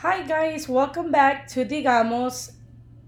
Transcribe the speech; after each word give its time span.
Hi 0.00 0.22
guys, 0.26 0.68
welcome 0.68 1.10
back 1.10 1.48
to 1.48 1.64
Digamos. 1.64 2.52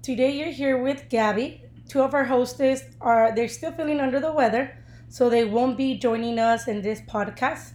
Today 0.03 0.31
you're 0.33 0.51
here 0.53 0.81
with 0.83 1.09
Gabby. 1.09 1.63
Two 1.89 2.01
of 2.01 2.15
our 2.15 2.25
hostess 2.25 2.83
are 3.01 3.35
they're 3.35 3.49
still 3.49 3.73
feeling 3.73 4.01
under 4.01 4.21
the 4.21 4.33
weather, 4.33 4.77
so 5.09 5.29
they 5.29 5.45
won't 5.45 5.77
be 5.77 5.99
joining 5.99 6.39
us 6.39 6.67
in 6.67 6.83
this 6.83 7.01
podcast. 7.03 7.73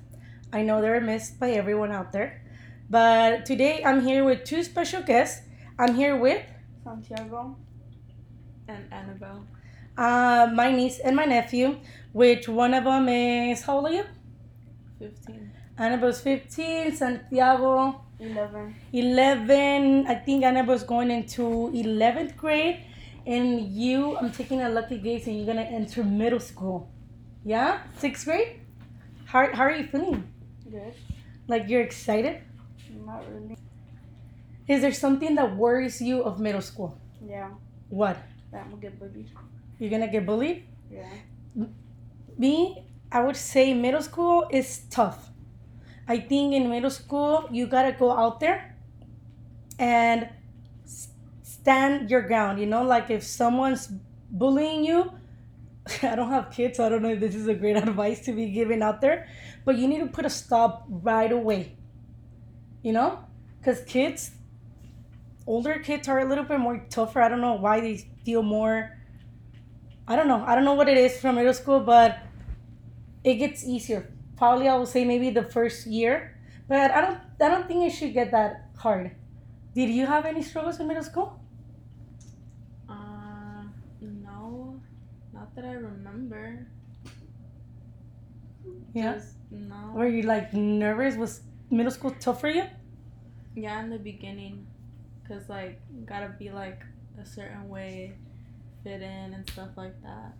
I 0.52 0.64
know 0.64 0.82
they're 0.82 1.02
missed 1.02 1.40
by 1.40 1.52
everyone 1.52 1.92
out 1.92 2.12
there. 2.12 2.42
But 2.90 3.46
today 3.46 3.84
I'm 3.86 4.02
here 4.06 4.24
with 4.24 4.44
two 4.44 4.64
special 4.64 5.02
guests. 5.02 5.42
I'm 5.80 5.96
here 5.96 6.16
with 6.16 6.44
Santiago 6.84 7.56
and 8.68 8.92
Annabelle. 8.92 9.46
uh, 9.98 10.50
my 10.54 10.72
niece 10.72 11.00
and 11.00 11.16
my 11.16 11.26
nephew, 11.26 11.78
which 12.14 12.48
one 12.48 12.74
of 12.74 12.84
them 12.84 13.08
is 13.10 13.62
how 13.64 13.78
old 13.78 13.86
are 13.88 13.92
you? 13.94 14.06
15. 15.00 15.52
Annabelle's 15.78 16.22
15, 16.22 16.96
Santiago 16.96 18.02
11. 18.24 18.76
11 18.94 20.08
i 20.08 20.16
think 20.16 20.44
was 20.68 20.84
going 20.84 21.12
into 21.12 21.44
11th 21.74 22.36
grade 22.38 22.80
and 23.26 23.48
you 23.72 24.16
i'm 24.18 24.32
taking 24.32 24.62
a 24.62 24.70
lucky 24.70 24.98
guess 24.98 25.28
and 25.28 25.38
you're 25.38 25.46
gonna 25.46 25.62
enter 25.80 26.04
middle 26.04 26.40
school 26.40 26.90
yeah 27.44 27.80
sixth 27.98 28.26
grade 28.26 28.60
how, 29.26 29.48
how 29.54 29.64
are 29.64 29.72
you 29.76 29.86
feeling 29.88 30.24
Good. 30.72 30.94
like 31.48 31.68
you're 31.68 31.82
excited 31.82 32.42
Not 33.06 33.24
really. 33.30 33.58
is 34.68 34.82
there 34.82 34.94
something 34.94 35.36
that 35.36 35.56
worries 35.56 36.02
you 36.02 36.24
of 36.24 36.40
middle 36.40 36.62
school 36.62 36.98
Yeah. 37.28 37.50
what 37.90 38.18
That 38.52 38.62
I'm 38.64 38.70
gonna 38.72 38.82
get 38.82 39.00
bullied. 39.00 39.30
you're 39.80 39.90
gonna 39.90 40.08
get 40.12 40.26
bullied 40.26 40.64
Yeah. 40.92 41.10
me 42.38 42.86
i 43.12 43.20
would 43.22 43.36
say 43.36 43.74
middle 43.74 44.02
school 44.02 44.48
is 44.52 44.84
tough 44.90 45.30
i 46.08 46.18
think 46.18 46.54
in 46.54 46.70
middle 46.70 46.90
school 46.90 47.48
you 47.52 47.68
gotta 47.68 47.92
go 47.92 48.12
out 48.12 48.40
there 48.40 48.76
and 49.80 50.30
stand 51.42 52.10
your 52.10 52.22
ground 52.22 52.60
you 52.60 52.66
know? 52.66 52.84
Like 52.84 53.10
if 53.10 53.24
someone's 53.24 53.88
bullying 54.30 54.84
you 54.84 55.12
i 56.04 56.16
don't 56.16 56.30
have 56.30 56.52
kids 56.52 56.78
so 56.78 56.86
i 56.86 56.90
don't 56.90 57.02
know 57.02 57.10
if 57.10 57.20
this 57.20 57.36
is 57.36 57.48
a 57.48 57.54
great 57.54 57.78
advice 57.88 58.22
to 58.26 58.34
be 58.34 58.50
given 58.50 58.82
out 58.82 59.02
there 59.02 59.28
but 59.66 59.78
you 59.78 59.88
need 59.88 60.00
to 60.00 60.08
put 60.08 60.26
a 60.26 60.30
stop 60.30 60.86
right 60.90 61.32
away 61.32 61.78
you 62.84 62.92
know? 62.92 63.20
Because 63.60 63.82
kids 63.86 64.32
older 65.48 65.80
kids 65.80 66.08
are 66.08 66.20
a 66.20 66.26
little 66.26 66.44
bit 66.44 66.60
more 66.60 66.86
tougher. 66.90 67.22
I 67.22 67.28
don't 67.28 67.42
know 67.42 67.56
why 67.56 67.82
they 67.82 67.98
feel 68.26 68.44
more 68.44 68.98
i 70.08 70.16
don't 70.18 70.28
know. 70.28 70.44
I 70.46 70.56
don't 70.56 70.66
know 70.66 70.74
what 70.74 70.90
it 70.90 70.98
is 70.98 71.20
from 71.20 71.36
middle 71.36 71.54
school 71.54 71.80
but 71.80 72.20
it 73.24 73.36
gets 73.36 73.66
easier. 73.66 74.12
Probably 74.38 74.68
I 74.68 74.76
will 74.76 74.86
say 74.86 75.06
maybe 75.06 75.30
the 75.30 75.44
first 75.44 75.88
year, 75.88 76.38
but 76.68 76.92
I 76.92 77.02
don't 77.02 77.20
I 77.42 77.50
don't 77.50 77.68
think 77.68 77.86
it 77.86 77.96
should 77.96 78.14
get 78.14 78.32
that 78.32 78.70
hard. 78.78 79.12
Did 79.76 79.90
you 79.90 80.06
have 80.06 80.26
any 80.26 80.44
struggles 80.44 80.80
in 80.80 80.88
middle 80.88 81.04
school? 81.04 81.40
Uh, 82.88 83.64
no. 84.02 84.80
Not 85.34 85.56
that 85.56 85.66
I 85.66 85.74
remember. 85.74 86.68
Yeah. 88.94 89.14
Just, 89.16 89.36
no. 89.52 89.92
Were 89.94 90.08
you 90.08 90.24
like 90.24 90.54
nervous? 90.54 91.16
Was 91.16 91.42
middle 91.70 91.92
school 91.92 92.16
tough 92.20 92.42
for 92.42 92.50
you? 92.50 92.66
Yeah, 93.56 93.82
in 93.84 93.90
the 93.90 93.98
beginning. 93.98 94.68
Because, 95.22 95.48
like, 95.50 95.80
gotta 96.06 96.36
be, 96.38 96.52
like, 96.52 96.82
a 97.22 97.26
certain 97.26 97.70
way, 97.70 98.14
fit 98.84 99.02
in 99.02 99.34
and 99.34 99.50
stuff 99.50 99.70
like 99.78 100.02
that. 100.04 100.34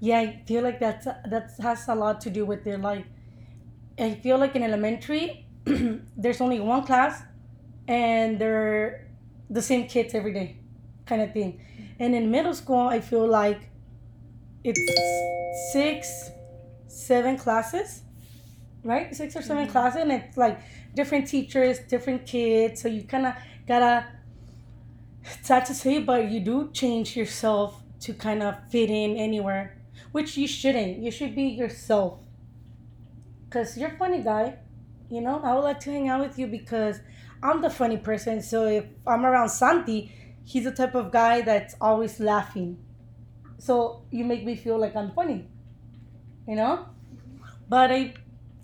Yeah, 0.00 0.18
I 0.20 0.42
feel 0.46 0.62
like 0.62 0.80
that's 0.80 1.04
that 1.06 1.52
has 1.60 1.88
a 1.88 1.94
lot 1.94 2.20
to 2.22 2.30
do 2.30 2.44
with 2.44 2.64
their 2.64 2.78
Like, 2.78 3.06
I 3.98 4.14
feel 4.14 4.38
like 4.38 4.56
in 4.56 4.62
elementary, 4.62 5.46
there's 6.16 6.40
only 6.40 6.60
one 6.60 6.84
class, 6.84 7.22
and 7.88 8.38
they're 8.38 9.08
the 9.50 9.62
same 9.62 9.86
kids 9.86 10.14
every 10.14 10.32
day, 10.32 10.56
kind 11.06 11.22
of 11.22 11.32
thing. 11.32 11.60
And 11.98 12.14
in 12.14 12.30
middle 12.30 12.54
school, 12.54 12.88
I 12.88 13.00
feel 13.00 13.26
like 13.26 13.68
it's 14.64 14.80
six, 15.72 16.30
seven 16.88 17.36
classes, 17.36 18.02
right? 18.84 19.14
Six 19.14 19.36
or 19.36 19.42
7 19.42 19.66
Mhm. 19.66 19.70
classes, 19.70 20.02
and 20.02 20.12
it's 20.12 20.36
like 20.36 20.60
different 20.94 21.26
teachers, 21.28 21.80
different 21.80 22.26
kids. 22.26 22.80
So 22.82 22.88
you 22.88 23.02
kind 23.04 23.26
of 23.26 23.34
gotta. 23.66 24.06
It's 25.24 25.46
sad 25.48 25.64
to 25.66 25.74
say, 25.74 26.00
but 26.00 26.30
you 26.30 26.40
do 26.40 26.70
change 26.72 27.16
yourself 27.16 27.81
to 28.02 28.12
kind 28.14 28.42
of 28.42 28.54
fit 28.70 28.90
in 28.90 29.16
anywhere, 29.16 29.76
which 30.12 30.36
you 30.36 30.46
shouldn't. 30.46 30.98
You 30.98 31.10
should 31.10 31.34
be 31.34 31.44
yourself. 31.44 32.20
Cause 33.50 33.76
you're 33.76 33.90
a 33.90 33.96
funny 33.96 34.22
guy, 34.22 34.56
you 35.10 35.20
know. 35.20 35.40
I 35.42 35.54
would 35.54 35.60
like 35.64 35.80
to 35.80 35.90
hang 35.90 36.08
out 36.08 36.20
with 36.20 36.38
you 36.38 36.46
because 36.46 37.00
I'm 37.42 37.60
the 37.60 37.70
funny 37.70 37.98
person. 37.98 38.40
So 38.40 38.66
if 38.66 38.84
I'm 39.06 39.26
around 39.26 39.50
Santi, 39.50 40.12
he's 40.44 40.64
the 40.64 40.72
type 40.72 40.94
of 40.94 41.12
guy 41.12 41.42
that's 41.42 41.74
always 41.80 42.18
laughing. 42.18 42.78
So 43.58 44.02
you 44.10 44.24
make 44.24 44.44
me 44.44 44.56
feel 44.56 44.78
like 44.78 44.96
I'm 44.96 45.12
funny, 45.12 45.46
you 46.48 46.56
know. 46.56 46.86
But 47.68 47.92
I, 47.92 48.14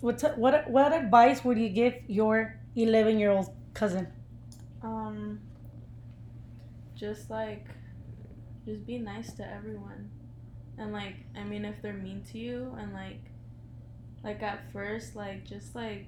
what 0.01 0.21
what 0.37 0.69
what 0.69 0.93
advice 0.93 1.43
would 1.45 1.57
you 1.57 1.69
give 1.69 1.93
your 2.07 2.59
11 2.75 3.19
year 3.19 3.31
old 3.31 3.49
cousin? 3.73 4.07
Um, 4.81 5.39
just, 6.95 7.29
like, 7.29 7.67
just 8.65 8.85
be 8.85 8.97
nice 8.97 9.33
to 9.33 9.47
everyone. 9.47 10.09
And, 10.77 10.91
like, 10.93 11.15
I 11.35 11.43
mean, 11.43 11.65
if 11.65 11.81
they're 11.81 11.93
mean 11.93 12.23
to 12.31 12.37
you 12.37 12.75
and, 12.79 12.93
like, 12.93 13.21
like 14.23 14.41
at 14.43 14.71
first, 14.71 15.15
like, 15.15 15.45
just, 15.45 15.75
like, 15.75 16.07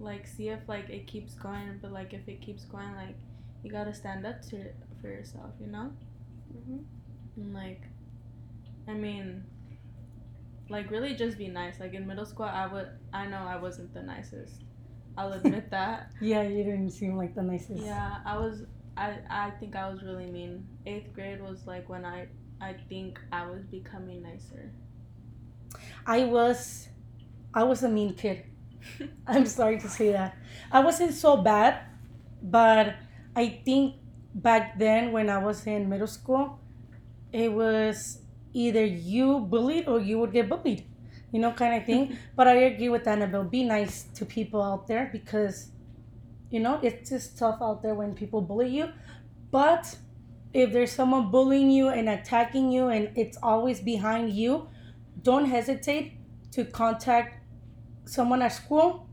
like 0.00 0.26
see 0.28 0.48
if 0.48 0.60
like 0.68 0.88
it 0.90 1.08
keeps 1.08 1.34
going 1.34 1.76
but 1.82 1.90
like 1.90 2.14
if 2.14 2.28
it 2.28 2.40
keeps 2.40 2.64
going 2.64 2.94
like 2.94 3.16
you 3.64 3.70
gotta 3.72 3.92
stand 3.92 4.24
up 4.24 4.40
to 4.40 4.54
it 4.56 4.76
for 5.00 5.08
yourself 5.08 5.50
you 5.60 5.66
know 5.66 5.90
Mm-hmm. 6.56 6.78
and 7.36 7.52
like 7.52 7.82
i 8.86 8.92
mean 8.94 9.42
like 10.70 10.90
really 10.90 11.14
just 11.14 11.36
be 11.36 11.48
nice 11.48 11.80
like 11.80 11.94
in 11.94 12.06
middle 12.06 12.24
school 12.26 12.46
i 12.46 12.66
would 12.66 12.88
i 13.12 13.26
know 13.26 13.38
i 13.38 13.56
wasn't 13.56 13.92
the 13.92 14.02
nicest 14.02 14.62
i'll 15.16 15.32
admit 15.40 15.68
that 15.72 16.10
Yeah, 16.20 16.42
you 16.42 16.62
didn't 16.64 16.90
seem 16.90 17.16
like 17.16 17.34
the 17.34 17.42
nicest. 17.42 17.82
yeah 17.82 18.18
i 18.24 18.38
was 18.38 18.62
i 18.98 19.08
i 19.30 19.50
think 19.58 19.76
i 19.76 19.88
was 19.90 20.02
really 20.02 20.26
mean 20.26 20.66
eighth 20.86 21.12
grade 21.14 21.40
was 21.40 21.66
like 21.66 21.88
when 21.88 22.04
i 22.04 22.26
i 22.60 22.74
think 22.88 23.20
i 23.32 23.46
was 23.46 23.62
becoming 23.66 24.22
nicer 24.22 24.72
I 26.06 26.24
was 26.24 26.88
I 27.54 27.62
was 27.64 27.82
a 27.82 27.88
mean 27.88 28.14
kid. 28.14 28.44
I'm 29.26 29.46
sorry 29.46 29.78
to 29.80 29.88
say 29.88 30.12
that. 30.12 30.36
I 30.70 30.80
wasn't 30.80 31.14
so 31.14 31.36
bad, 31.36 31.80
but 32.42 32.94
I 33.34 33.60
think 33.64 33.96
back 34.34 34.78
then 34.78 35.12
when 35.12 35.28
I 35.28 35.38
was 35.38 35.66
in 35.66 35.88
middle 35.88 36.06
school, 36.06 36.60
it 37.32 37.52
was 37.52 38.22
either 38.52 38.84
you 38.84 39.40
bullied 39.40 39.88
or 39.88 40.00
you 40.00 40.18
would 40.18 40.32
get 40.32 40.48
bullied. 40.48 40.84
You 41.32 41.40
know, 41.40 41.52
kind 41.52 41.76
of 41.80 41.84
thing. 41.86 42.16
but 42.36 42.48
I 42.48 42.72
agree 42.72 42.88
with 42.88 43.06
Annabelle. 43.06 43.44
Be 43.44 43.64
nice 43.64 44.04
to 44.14 44.24
people 44.24 44.62
out 44.62 44.86
there 44.86 45.10
because, 45.12 45.70
you 46.50 46.60
know, 46.60 46.80
it's 46.82 47.10
just 47.10 47.38
tough 47.38 47.58
out 47.60 47.82
there 47.82 47.94
when 47.94 48.14
people 48.14 48.40
bully 48.40 48.68
you. 48.68 48.88
But 49.50 49.96
if 50.52 50.72
there's 50.72 50.92
someone 50.92 51.30
bullying 51.30 51.70
you 51.70 51.88
and 51.88 52.08
attacking 52.08 52.72
you 52.72 52.88
and 52.88 53.10
it's 53.16 53.38
always 53.42 53.80
behind 53.80 54.32
you, 54.32 54.68
don't 55.22 55.46
hesitate 55.46 56.14
to 56.52 56.64
contact 56.64 57.44
someone 58.04 58.42
at 58.42 58.52
school 58.52 59.08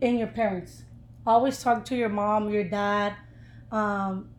and 0.00 0.18
your 0.18 0.28
parents. 0.28 0.84
Always 1.26 1.62
talk 1.62 1.84
to 1.86 1.96
your 1.96 2.08
mom, 2.08 2.50
your 2.50 2.64
dad, 2.64 3.14
um, 3.70 4.30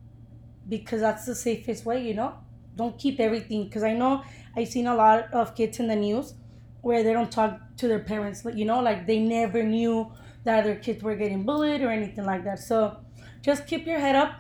because 0.67 1.01
that's 1.01 1.25
the 1.25 1.35
safest 1.35 1.85
way, 1.85 2.05
you 2.05 2.13
know? 2.13 2.33
Don't 2.75 2.97
keep 2.97 3.19
everything. 3.19 3.65
Because 3.65 3.83
I 3.83 3.93
know 3.93 4.23
I've 4.55 4.69
seen 4.69 4.87
a 4.87 4.95
lot 4.95 5.33
of 5.33 5.55
kids 5.55 5.79
in 5.79 5.87
the 5.87 5.95
news 5.95 6.33
where 6.81 7.03
they 7.03 7.13
don't 7.13 7.31
talk 7.31 7.59
to 7.77 7.87
their 7.87 7.99
parents, 7.99 8.45
you 8.53 8.65
know, 8.65 8.79
like 8.81 9.05
they 9.05 9.19
never 9.19 9.63
knew 9.63 10.11
that 10.43 10.59
other 10.59 10.75
kids 10.75 11.03
were 11.03 11.15
getting 11.15 11.43
bullied 11.43 11.81
or 11.81 11.89
anything 11.89 12.25
like 12.25 12.43
that. 12.43 12.59
So 12.59 12.97
just 13.41 13.67
keep 13.67 13.85
your 13.85 13.99
head 13.99 14.15
up, 14.15 14.35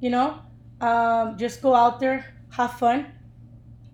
you 0.00 0.10
know? 0.10 0.40
Um, 0.80 1.36
just 1.36 1.60
go 1.60 1.74
out 1.74 2.00
there, 2.00 2.34
have 2.50 2.78
fun. 2.78 3.06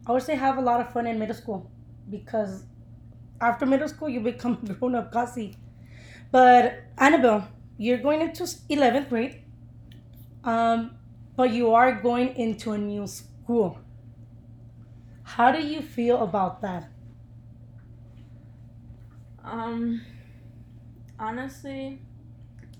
I 0.07 0.13
would 0.13 0.23
say 0.23 0.37
have 0.37 0.57
a 0.59 0.61
lot 0.61 0.81
of 0.81 0.93
fun 0.93 1.07
in 1.07 1.19
middle 1.19 1.35
school 1.35 1.71
because 2.09 2.65
after 3.41 3.67
middle 3.67 3.89
school 3.89 4.09
you 4.09 4.21
become 4.21 4.55
grown 4.79 4.95
up 4.95 5.13
Kasi. 5.13 5.57
But 6.31 6.85
Annabelle, 6.99 7.49
you're 7.77 7.99
going 7.99 8.21
into 8.21 8.45
11th 8.45 9.09
grade, 9.09 9.43
um, 10.45 10.97
but 11.37 11.51
you 11.53 11.73
are 11.73 12.01
going 12.01 12.37
into 12.37 12.73
a 12.73 12.79
new 12.79 13.07
school. 13.07 13.79
How 15.23 15.51
do 15.51 15.59
you 15.59 15.83
feel 15.83 16.23
about 16.23 16.63
that? 16.63 16.89
Um, 19.45 20.03
honestly, 21.19 22.03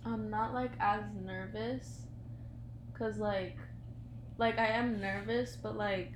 I'm 0.05 0.31
not 0.31 0.55
like 0.55 0.73
as 0.81 1.03
nervous, 1.25 2.07
cause 2.99 3.19
like, 3.19 3.59
like 4.39 4.59
I 4.59 4.69
am 4.69 5.01
nervous, 5.01 5.57
but 5.63 5.77
like, 5.77 6.15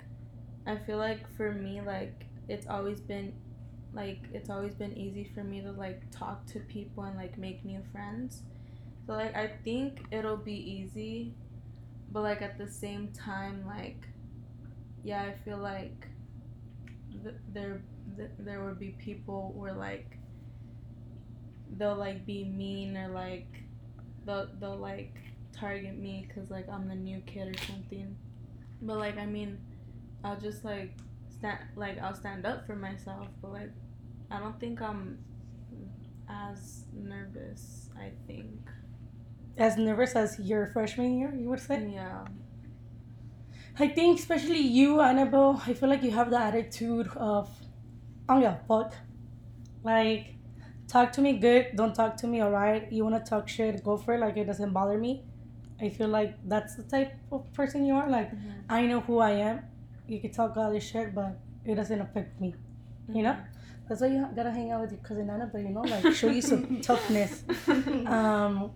I 0.66 0.76
feel 0.76 0.98
like 0.98 1.30
for 1.36 1.52
me, 1.52 1.80
like 1.80 2.26
it's 2.48 2.66
always 2.68 3.00
been, 3.00 3.34
like 3.94 4.28
it's 4.32 4.50
always 4.50 4.74
been 4.74 4.96
easy 4.96 5.24
for 5.34 5.44
me 5.44 5.62
to 5.62 5.72
like 5.72 6.02
talk 6.10 6.46
to 6.48 6.60
people 6.60 7.04
and 7.04 7.16
like 7.16 7.38
make 7.38 7.64
new 7.64 7.82
friends. 7.92 8.42
So 9.06 9.14
like 9.14 9.36
I 9.36 9.48
think 9.64 10.04
it'll 10.12 10.36
be 10.36 10.54
easy, 10.54 11.34
but 12.12 12.22
like 12.22 12.42
at 12.42 12.58
the 12.58 12.68
same 12.68 13.08
time, 13.12 13.64
like 13.66 14.08
yeah, 15.02 15.22
I 15.22 15.34
feel 15.44 15.58
like 15.58 16.08
th- 17.22 17.34
there 17.52 17.82
th- 18.16 18.30
there 18.38 18.64
would 18.64 18.78
be 18.78 18.90
people 18.98 19.52
where 19.56 19.72
like 19.74 20.18
they'll 21.76 21.96
like 21.96 22.26
be 22.26 22.44
mean 22.44 22.96
or 22.96 23.08
like 23.08 23.46
they'll 24.26 24.48
they'll 24.60 24.76
like 24.76 25.14
target 25.52 25.96
me 25.96 26.26
because 26.26 26.50
like 26.50 26.68
I'm 26.68 26.88
the 26.88 26.94
new 26.94 27.20
kid 27.26 27.48
or 27.48 27.58
something. 27.66 28.16
But 28.82 28.98
like 28.98 29.18
I 29.18 29.26
mean, 29.26 29.58
I'll 30.24 30.40
just 30.40 30.64
like 30.64 30.92
stand 31.30 31.60
like 31.76 31.98
I'll 31.98 32.14
stand 32.14 32.46
up 32.46 32.66
for 32.66 32.76
myself. 32.76 33.28
But 33.40 33.52
like 33.52 33.70
I 34.30 34.38
don't 34.38 34.58
think 34.58 34.80
I'm 34.80 35.18
as 36.28 36.84
nervous. 36.92 37.88
I 37.98 38.10
think. 38.26 38.68
As 39.58 39.76
nervous 39.76 40.16
as 40.16 40.38
your 40.38 40.68
freshman 40.68 41.18
year, 41.18 41.34
you 41.34 41.48
would 41.50 41.60
say? 41.60 41.90
Yeah. 41.92 42.24
I 43.78 43.88
think 43.88 44.18
especially 44.18 44.58
you, 44.58 45.00
Annabelle, 45.00 45.62
I 45.66 45.74
feel 45.74 45.88
like 45.88 46.02
you 46.02 46.10
have 46.12 46.30
the 46.30 46.38
attitude 46.38 47.08
of 47.16 47.50
oh, 48.28 48.40
give 48.40 48.52
a 48.52 48.60
fuck. 48.68 48.94
Like, 49.82 50.36
talk 50.90 51.12
to 51.12 51.20
me 51.20 51.38
good, 51.38 51.76
don't 51.76 51.94
talk 51.94 52.16
to 52.18 52.26
me 52.26 52.42
alright. 52.42 52.90
You 52.90 53.04
wanna 53.04 53.20
talk 53.20 53.48
shit, 53.48 53.82
go 53.84 53.96
for 53.96 54.14
it, 54.14 54.20
like 54.20 54.36
it 54.36 54.44
doesn't 54.44 54.72
bother 54.72 54.98
me. 54.98 55.22
I 55.80 55.88
feel 55.88 56.08
like 56.08 56.34
that's 56.46 56.74
the 56.76 56.82
type 56.82 57.12
of 57.32 57.50
person 57.52 57.86
you 57.86 57.94
are. 57.94 58.08
Like 58.08 58.30
I 58.68 58.86
know 58.86 59.00
who 59.00 59.18
I 59.18 59.30
am. 59.30 59.62
You 60.06 60.20
can 60.20 60.32
talk 60.32 60.56
all 60.56 60.72
this 60.72 60.84
shit, 60.84 61.14
but 61.14 61.38
it 61.64 61.76
doesn't 61.76 62.00
affect 62.00 62.40
me. 62.40 62.54
You 63.12 63.22
know? 63.22 63.36
That's 63.88 64.00
why 64.02 64.08
you 64.08 64.28
gotta 64.36 64.50
hang 64.50 64.70
out 64.70 64.82
with 64.82 64.92
your 64.92 65.00
cousin 65.00 65.30
Anna, 65.30 65.48
but 65.52 65.62
you 65.62 65.70
know, 65.70 65.80
like 65.82 66.14
show 66.14 66.28
you 66.28 66.42
some 66.42 66.80
toughness. 66.88 67.44
Um, 68.06 68.72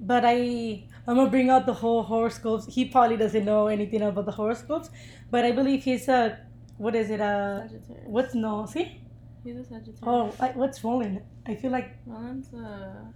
but 0.00 0.24
I 0.24 0.84
I'm 1.06 1.16
gonna 1.16 1.30
bring 1.30 1.50
out 1.50 1.66
the 1.66 1.74
whole 1.74 2.02
horoscopes. 2.02 2.66
He 2.72 2.84
probably 2.84 3.16
doesn't 3.16 3.44
know 3.44 3.66
anything 3.66 4.02
about 4.02 4.26
the 4.26 4.32
horoscopes, 4.32 4.90
but 5.30 5.44
I 5.44 5.52
believe 5.52 5.82
he's 5.82 6.08
a 6.08 6.38
what 6.76 6.94
is 6.94 7.10
it? 7.10 7.20
Uh, 7.20 7.62
what's 8.04 8.34
no? 8.34 8.66
See? 8.66 9.00
He's 9.48 9.56
a 9.56 9.64
Sagittarius. 9.64 10.02
Oh, 10.06 10.34
I, 10.38 10.48
what's 10.50 10.84
Roland? 10.84 11.22
I 11.46 11.54
feel 11.54 11.70
like 11.70 11.96
Roland's 12.04 12.52
a 12.52 13.14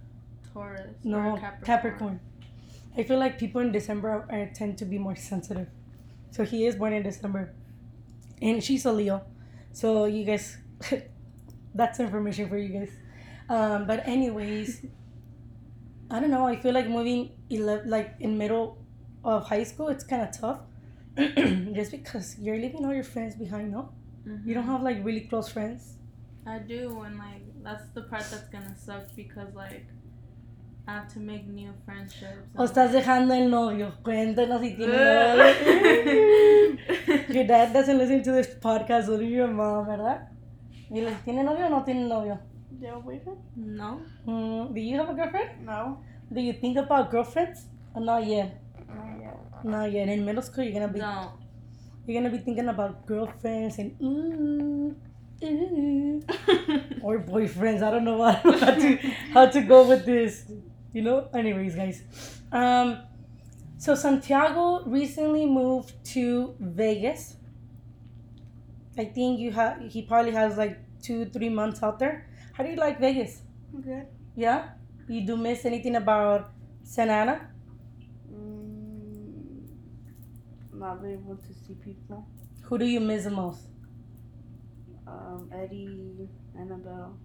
Taurus. 0.51 0.95
or 1.05 1.09
no 1.11 1.37
Capricorn. 1.37 1.63
Capricorn. 1.63 2.19
I 2.97 3.03
feel 3.03 3.19
like 3.19 3.37
people 3.37 3.61
in 3.61 3.71
December 3.71 4.09
are, 4.09 4.27
are, 4.31 4.49
tend 4.51 4.79
to 4.79 4.85
be 4.85 4.97
more 4.97 5.15
sensitive. 5.15 5.67
So 6.31 6.43
he 6.43 6.65
is 6.65 6.75
born 6.75 6.93
in 6.93 7.03
December, 7.03 7.53
and 8.41 8.63
she's 8.63 8.83
a 8.85 8.91
Leo. 8.91 9.21
So 9.73 10.05
you 10.05 10.25
guys, 10.25 10.57
that's 11.75 11.99
information 11.99 12.49
for 12.49 12.57
you 12.57 12.69
guys. 12.79 12.91
Um, 13.47 13.85
but 13.85 14.07
anyways, 14.07 14.87
I 16.09 16.19
don't 16.19 16.31
know. 16.31 16.47
I 16.47 16.55
feel 16.55 16.73
like 16.73 16.89
moving 16.89 17.29
ele- 17.51 17.83
like 17.85 18.15
in 18.19 18.39
middle 18.39 18.79
of 19.23 19.45
high 19.47 19.63
school, 19.65 19.89
it's 19.89 20.03
kind 20.03 20.23
of 20.23 20.35
tough, 20.35 20.61
just 21.75 21.91
because 21.91 22.39
you're 22.39 22.57
leaving 22.57 22.83
all 22.85 22.93
your 22.93 23.03
friends 23.03 23.35
behind. 23.35 23.71
No, 23.71 23.91
Mhm. 24.27 24.47
you 24.47 24.55
don't 24.55 24.63
have 24.65 24.81
like 24.81 25.05
really 25.05 25.21
close 25.21 25.49
friends. 25.49 25.97
I 26.45 26.59
do, 26.59 27.01
and 27.01 27.17
like 27.17 27.43
that's 27.63 27.87
the 27.93 28.01
part 28.03 28.23
that's 28.29 28.49
gonna 28.49 28.75
suck 28.77 29.03
because 29.15 29.53
like 29.55 29.85
I 30.87 30.91
have 30.93 31.07
to 31.13 31.19
make 31.19 31.47
new 31.47 31.71
friendships. 31.85 32.49
O 32.57 32.63
estás 32.65 32.91
dejando 32.91 33.33
el 33.33 33.49
novio. 33.49 33.93
Cuéntanos 34.03 34.59
si 34.61 34.75
tiene 34.75 34.93
novio. 34.93 35.45
Your 37.29 37.45
dad 37.47 37.71
doesn't 37.73 37.97
listen 37.97 38.21
to 38.23 38.31
this 38.33 38.55
podcast, 38.61 39.07
only 39.09 39.27
your 39.27 39.47
mom, 39.47 39.87
¿verdad? 39.87 40.27
Dile, 40.89 41.15
¿tiene 41.23 41.43
novio 41.43 41.67
o 41.67 41.69
no 41.69 41.83
tiene 41.83 42.07
novio? 42.07 42.39
Do 42.71 42.85
you 42.85 42.87
have 42.87 42.97
a 42.97 43.01
boyfriend? 43.01 43.37
no. 43.55 44.01
Mm, 44.25 44.73
do 44.73 44.79
you 44.81 44.97
have 44.99 45.09
a 45.09 45.13
girlfriend? 45.13 45.65
No. 45.65 45.99
Do 46.31 46.41
you 46.41 46.53
think 46.53 46.77
about 46.77 47.09
girlfriends? 47.11 47.67
Or 47.95 48.01
not 48.01 48.25
yet? 48.27 48.59
Not 48.89 49.21
yet. 49.21 49.63
Not 49.63 49.91
yet. 49.91 50.09
In 50.09 50.25
middle 50.25 50.41
school, 50.41 50.63
you're 50.65 50.73
gonna 50.73 50.91
be 50.91 50.99
No. 50.99 51.31
you're 52.05 52.21
gonna 52.21 52.29
be 52.35 52.39
thinking 52.43 52.67
about 52.67 53.05
girlfriends 53.05 53.79
and 53.79 53.95
ooh, 54.01 54.33
ooh, 54.33 54.95
or 57.01 57.19
boyfriends. 57.19 57.83
I 57.83 57.91
don't 57.91 58.05
know 58.05 58.17
what, 58.17 58.35
how 58.43 58.75
to 58.75 58.95
how 59.33 59.45
to 59.47 59.61
go 59.61 59.87
with 59.87 60.05
this. 60.05 60.51
You 60.93 61.01
know. 61.01 61.27
Anyways, 61.33 61.75
guys. 61.75 62.03
Um, 62.51 62.99
so 63.77 63.95
Santiago 63.95 64.83
recently 64.85 65.45
moved 65.45 65.93
to 66.13 66.55
Vegas. 66.59 67.35
I 68.97 69.05
think 69.05 69.39
you 69.39 69.51
have. 69.51 69.81
He 69.89 70.03
probably 70.03 70.31
has 70.31 70.57
like 70.57 70.79
two, 71.01 71.25
three 71.25 71.49
months 71.49 71.83
out 71.83 71.99
there. 71.99 72.29
How 72.53 72.63
do 72.63 72.69
you 72.69 72.77
like 72.77 72.99
Vegas? 72.99 73.41
Good. 73.81 74.07
Yeah. 74.35 74.69
You 75.07 75.25
do 75.25 75.35
miss 75.35 75.65
anything 75.65 75.95
about 75.95 76.51
Santa 76.83 77.13
Ana? 77.13 77.49
Mm, 78.31 79.67
not 80.73 81.01
being 81.01 81.15
able 81.15 81.35
to 81.35 81.53
see 81.53 81.73
people. 81.73 82.25
Who 82.61 82.77
do 82.77 82.85
you 82.85 82.99
miss 83.01 83.25
the 83.25 83.31
most? 83.31 83.72
Um, 85.13 85.49
Eddie, 85.53 86.27
Annabelle. 86.59 87.17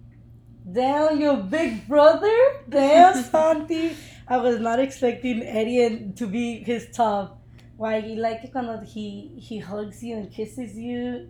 Damn, 0.71 1.19
your 1.19 1.37
big 1.37 1.87
brother? 1.87 2.37
Damn, 2.67 3.23
Santi. 3.23 3.95
I 4.27 4.37
was 4.37 4.59
not 4.59 4.79
expecting 4.79 5.41
Eddie 5.43 5.83
and- 5.85 6.15
to 6.17 6.27
be 6.27 6.59
his 6.63 6.87
top. 6.93 7.41
Why 7.77 8.01
he 8.01 8.15
like 8.15 8.43
it 8.43 8.53
when 8.53 8.83
he 8.85 9.07
he 9.47 9.57
hugs 9.59 10.03
you 10.03 10.17
and 10.17 10.29
kisses 10.31 10.77
you? 10.77 11.29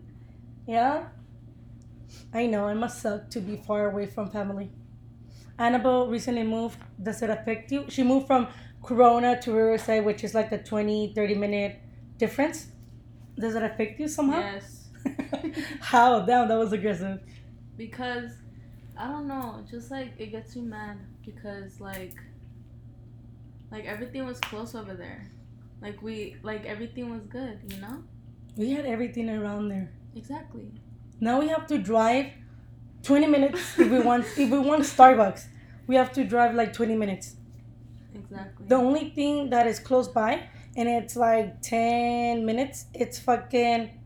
Yeah. 0.67 1.06
I 2.33 2.47
know 2.47 2.67
it 2.69 2.75
must 2.75 3.01
suck 3.01 3.29
to 3.31 3.39
be 3.39 3.55
far 3.67 3.91
away 3.91 4.07
from 4.07 4.31
family. 4.31 4.71
Annabelle 5.59 6.07
recently 6.07 6.44
moved. 6.44 6.79
Does 7.01 7.21
it 7.21 7.29
affect 7.29 7.71
you? 7.71 7.85
She 7.89 8.01
moved 8.03 8.25
from 8.27 8.47
Corona 8.81 9.39
to 9.41 9.51
Riverside, 9.53 10.03
which 10.05 10.23
is 10.23 10.33
like 10.33 10.51
a 10.51 10.57
20, 10.57 11.13
30 11.13 11.35
minute 11.35 11.79
difference. 12.17 12.67
Does 13.38 13.53
it 13.55 13.63
affect 13.63 14.00
you 14.00 14.07
somehow? 14.07 14.39
Yes. 14.39 14.78
How? 15.81 16.22
Damn, 16.22 16.48
that 16.48 16.57
was 16.57 16.74
aggressive. 16.74 17.19
Because 17.78 18.31
I 18.98 19.07
don't 19.07 19.28
know, 19.28 19.63
just 19.69 19.92
like 19.92 20.13
it 20.18 20.28
gets 20.28 20.56
me 20.56 20.63
mad 20.63 20.98
because 21.25 21.80
like 21.80 22.16
like 23.72 23.86
everything 23.86 24.25
was 24.25 24.40
close 24.40 24.75
over 24.75 24.94
there. 24.94 25.30
Like 25.81 26.01
we 26.01 26.36
like 26.44 26.66
everything 26.66 27.10
was 27.10 27.22
good, 27.24 27.60
you 27.69 27.80
know? 27.81 28.04
We 28.57 28.72
had 28.72 28.86
everything 28.86 29.30
around 29.30 29.69
there. 29.69 29.92
Exactly. 30.16 30.72
Now 31.22 31.40
we 31.40 31.48
have 31.48 31.68
to 31.68 31.78
drive 31.78 32.28
20 33.04 33.28
minutes 33.28 33.80
if 33.80 33.90
we 33.90 34.00
want 34.00 34.25
if 34.38 34.50
we 34.50 34.60
want 34.60 34.84
Starbucks. 34.84 35.46
We 35.88 35.96
have 35.96 36.12
to 36.13 36.24
drive 36.24 36.56
like 36.56 36.74
20 36.74 36.96
minutes. 36.96 37.36
Exactly. 38.13 38.66
The 38.68 38.75
only 38.75 39.12
thing 39.12 39.50
that 39.51 39.65
is 39.65 39.79
close 39.79 40.08
by 40.08 40.50
and 40.75 40.88
it's 40.88 41.15
like 41.15 41.62
10 41.62 42.46
minutes, 42.46 42.86
it's 42.94 43.20
fucking 43.20 43.99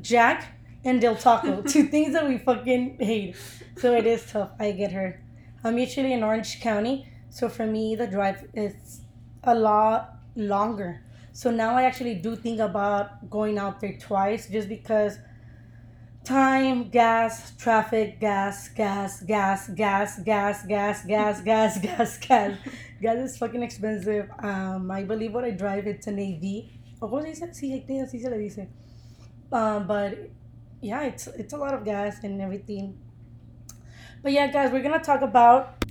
Jack 0.00 0.58
and 0.84 1.00
Del 1.00 1.16
Taco. 1.16 1.62
Two 1.62 1.84
things 1.94 2.12
that 2.12 2.26
we 2.28 2.38
fucking 2.38 2.98
hate. 3.00 3.36
So 3.76 3.94
it 3.94 4.06
is 4.06 4.24
tough. 4.30 4.50
I 4.58 4.72
get 4.72 4.92
her. 4.92 5.22
I'm 5.64 5.78
usually 5.78 6.12
in 6.12 6.22
Orange 6.22 6.60
County, 6.60 7.08
so 7.28 7.48
for 7.48 7.66
me 7.66 7.96
the 7.96 8.06
drive 8.06 8.46
is 8.54 9.00
a 9.42 9.54
lot 9.54 10.16
longer. 10.36 11.02
So 11.32 11.50
now 11.50 11.76
I 11.76 11.82
actually 11.82 12.14
do 12.14 12.36
think 12.36 12.60
about 12.60 13.28
going 13.28 13.58
out 13.58 13.80
there 13.80 13.96
twice 13.98 14.48
just 14.48 14.68
because 14.68 15.18
time, 16.24 16.88
gas, 16.88 17.52
traffic, 17.56 18.20
gas, 18.20 18.68
gas, 18.68 19.22
gas, 19.22 19.68
gas, 19.68 20.18
gas, 20.20 20.64
gas, 20.64 21.04
gas, 21.04 21.42
gas, 21.42 21.78
gas, 21.82 22.18
gas. 22.18 22.58
Gas 23.00 23.18
is 23.18 23.38
fucking 23.38 23.62
expensive. 23.62 24.30
Um, 24.38 24.90
I 24.90 25.04
believe 25.04 25.34
what 25.34 25.44
I 25.44 25.50
drive 25.50 25.86
it's 25.86 26.06
an 26.06 26.18
AV. 26.18 26.70
¿O 27.00 27.08
cómo 27.08 27.22
se 27.22 27.28
dice? 27.28 27.52
Sí, 27.52 28.00
así 28.00 28.20
se 28.20 28.30
le 28.30 28.38
dice. 28.38 28.68
Um, 29.52 29.86
but 29.86 30.30
yeah, 30.80 31.02
it's 31.04 31.26
it's 31.26 31.52
a 31.52 31.56
lot 31.56 31.74
of 31.74 31.84
gas 31.84 32.22
and 32.24 32.40
everything. 32.40 32.98
But 34.22 34.32
yeah, 34.32 34.48
guys, 34.48 34.72
we're 34.72 34.82
gonna 34.82 35.02
talk 35.02 35.22
about 35.22 35.84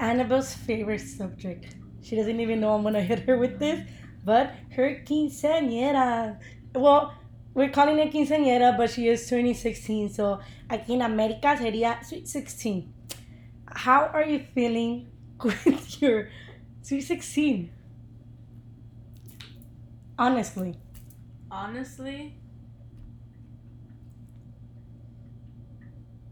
Annabelle's 0.00 0.54
favorite 0.54 1.00
subject. 1.00 1.76
She 2.02 2.16
doesn't 2.16 2.40
even 2.40 2.60
know 2.60 2.74
I'm 2.74 2.82
gonna 2.82 3.02
hit 3.12 3.20
her 3.20 3.38
with 3.38 3.58
this, 3.58 3.86
but 4.24 4.54
her 4.72 5.02
quinceañera. 5.06 6.38
Well, 6.74 7.14
we're 7.54 7.70
calling 7.70 7.98
it 7.98 8.12
quinceañera, 8.12 8.76
but 8.76 8.90
she 8.90 9.08
is 9.08 9.28
turning 9.28 9.54
16, 9.54 10.10
so 10.10 10.40
aquí 10.68 10.90
en 10.90 11.02
America 11.02 11.56
sería 11.56 12.04
sweet 12.04 12.28
16. 12.28 12.92
How 13.66 14.06
are 14.06 14.24
you 14.24 14.40
feeling 14.54 15.08
with 15.42 16.00
your 16.00 16.28
sweet 16.82 17.02
16? 17.02 17.70
Honestly. 20.18 20.78
Honestly, 21.50 22.37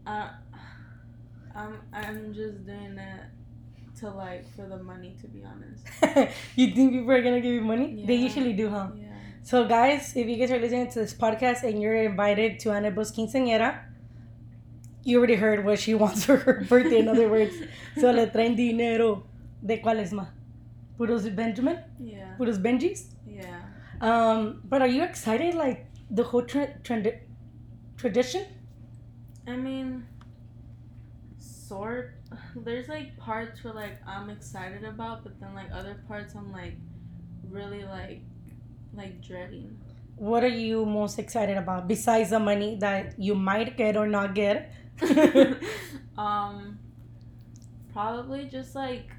uh, 0.07 0.29
I'm 1.55 1.73
I'm 1.93 2.33
just 2.33 2.65
doing 2.65 2.95
that 2.95 3.31
to 3.99 4.09
like 4.09 4.45
for 4.55 4.67
the 4.67 4.77
money 4.91 5.15
to 5.21 5.27
be 5.27 5.43
honest. 5.43 5.83
you 6.55 6.67
think 6.73 6.93
people 6.93 7.11
are 7.11 7.21
gonna 7.21 7.41
give 7.41 7.53
you 7.53 7.61
money? 7.61 8.03
They 8.05 8.15
usually 8.15 8.53
do, 8.53 8.69
huh? 8.69 8.89
Yeah. 8.95 9.03
So, 9.43 9.65
guys, 9.67 10.13
if 10.15 10.27
you 10.27 10.35
guys 10.37 10.51
are 10.51 10.59
listening 10.59 10.89
to 10.91 10.99
this 10.99 11.13
podcast 11.13 11.63
and 11.63 11.81
you're 11.81 11.95
invited 12.03 12.59
to 12.59 12.71
Annabelle's 12.71 13.11
quinceañera, 13.13 13.79
you 15.03 15.17
already 15.19 15.35
heard 15.35 15.63
what 15.65 15.79
she 15.79 15.93
wants 16.03 16.25
for 16.25 16.35
her 16.37 16.65
birthday, 16.67 16.99
in 16.99 17.07
other 17.07 17.29
words. 17.29 17.55
So, 17.99 18.11
le 18.11 18.27
traen 18.27 18.55
dinero. 18.55 19.23
¿De 19.65 19.81
cuáles 19.81 20.11
más? 20.11 20.27
Puros 20.99 21.23
Benjamin? 21.35 21.79
Yeah. 21.99 22.35
Puros 22.37 22.59
Benjis? 22.61 23.05
Yeah. 23.25 23.61
Um, 24.01 24.61
but 24.65 24.81
are 24.81 24.87
you 24.87 25.01
excited, 25.03 25.55
like, 25.55 25.87
the 26.11 26.23
whole 26.23 26.43
tra- 26.43 26.77
trend- 26.83 27.11
tradition? 27.95 28.45
I 29.47 29.55
mean, 29.55 30.05
sort. 31.39 32.15
There's 32.55 32.87
like 32.89 33.17
parts 33.17 33.63
where 33.63 33.73
like 33.73 33.97
I'm 34.05 34.29
excited 34.29 34.83
about, 34.83 35.23
but 35.23 35.39
then 35.39 35.55
like 35.55 35.71
other 35.73 36.03
parts 36.07 36.35
I'm 36.35 36.51
like 36.51 36.75
really 37.49 37.85
like 37.85 38.21
like 38.93 39.21
dreading. 39.21 39.79
What 40.17 40.43
are 40.43 40.55
you 40.65 40.85
most 40.85 41.19
excited 41.19 41.57
about 41.57 41.87
besides 41.87 42.31
the 42.31 42.39
money 42.39 42.77
that 42.81 43.19
you 43.19 43.35
might 43.35 43.77
get 43.77 43.95
or 43.95 44.07
not 44.07 44.35
get? 44.35 44.73
um, 46.17 46.79
probably 47.93 48.45
just 48.45 48.75
like 48.75 49.11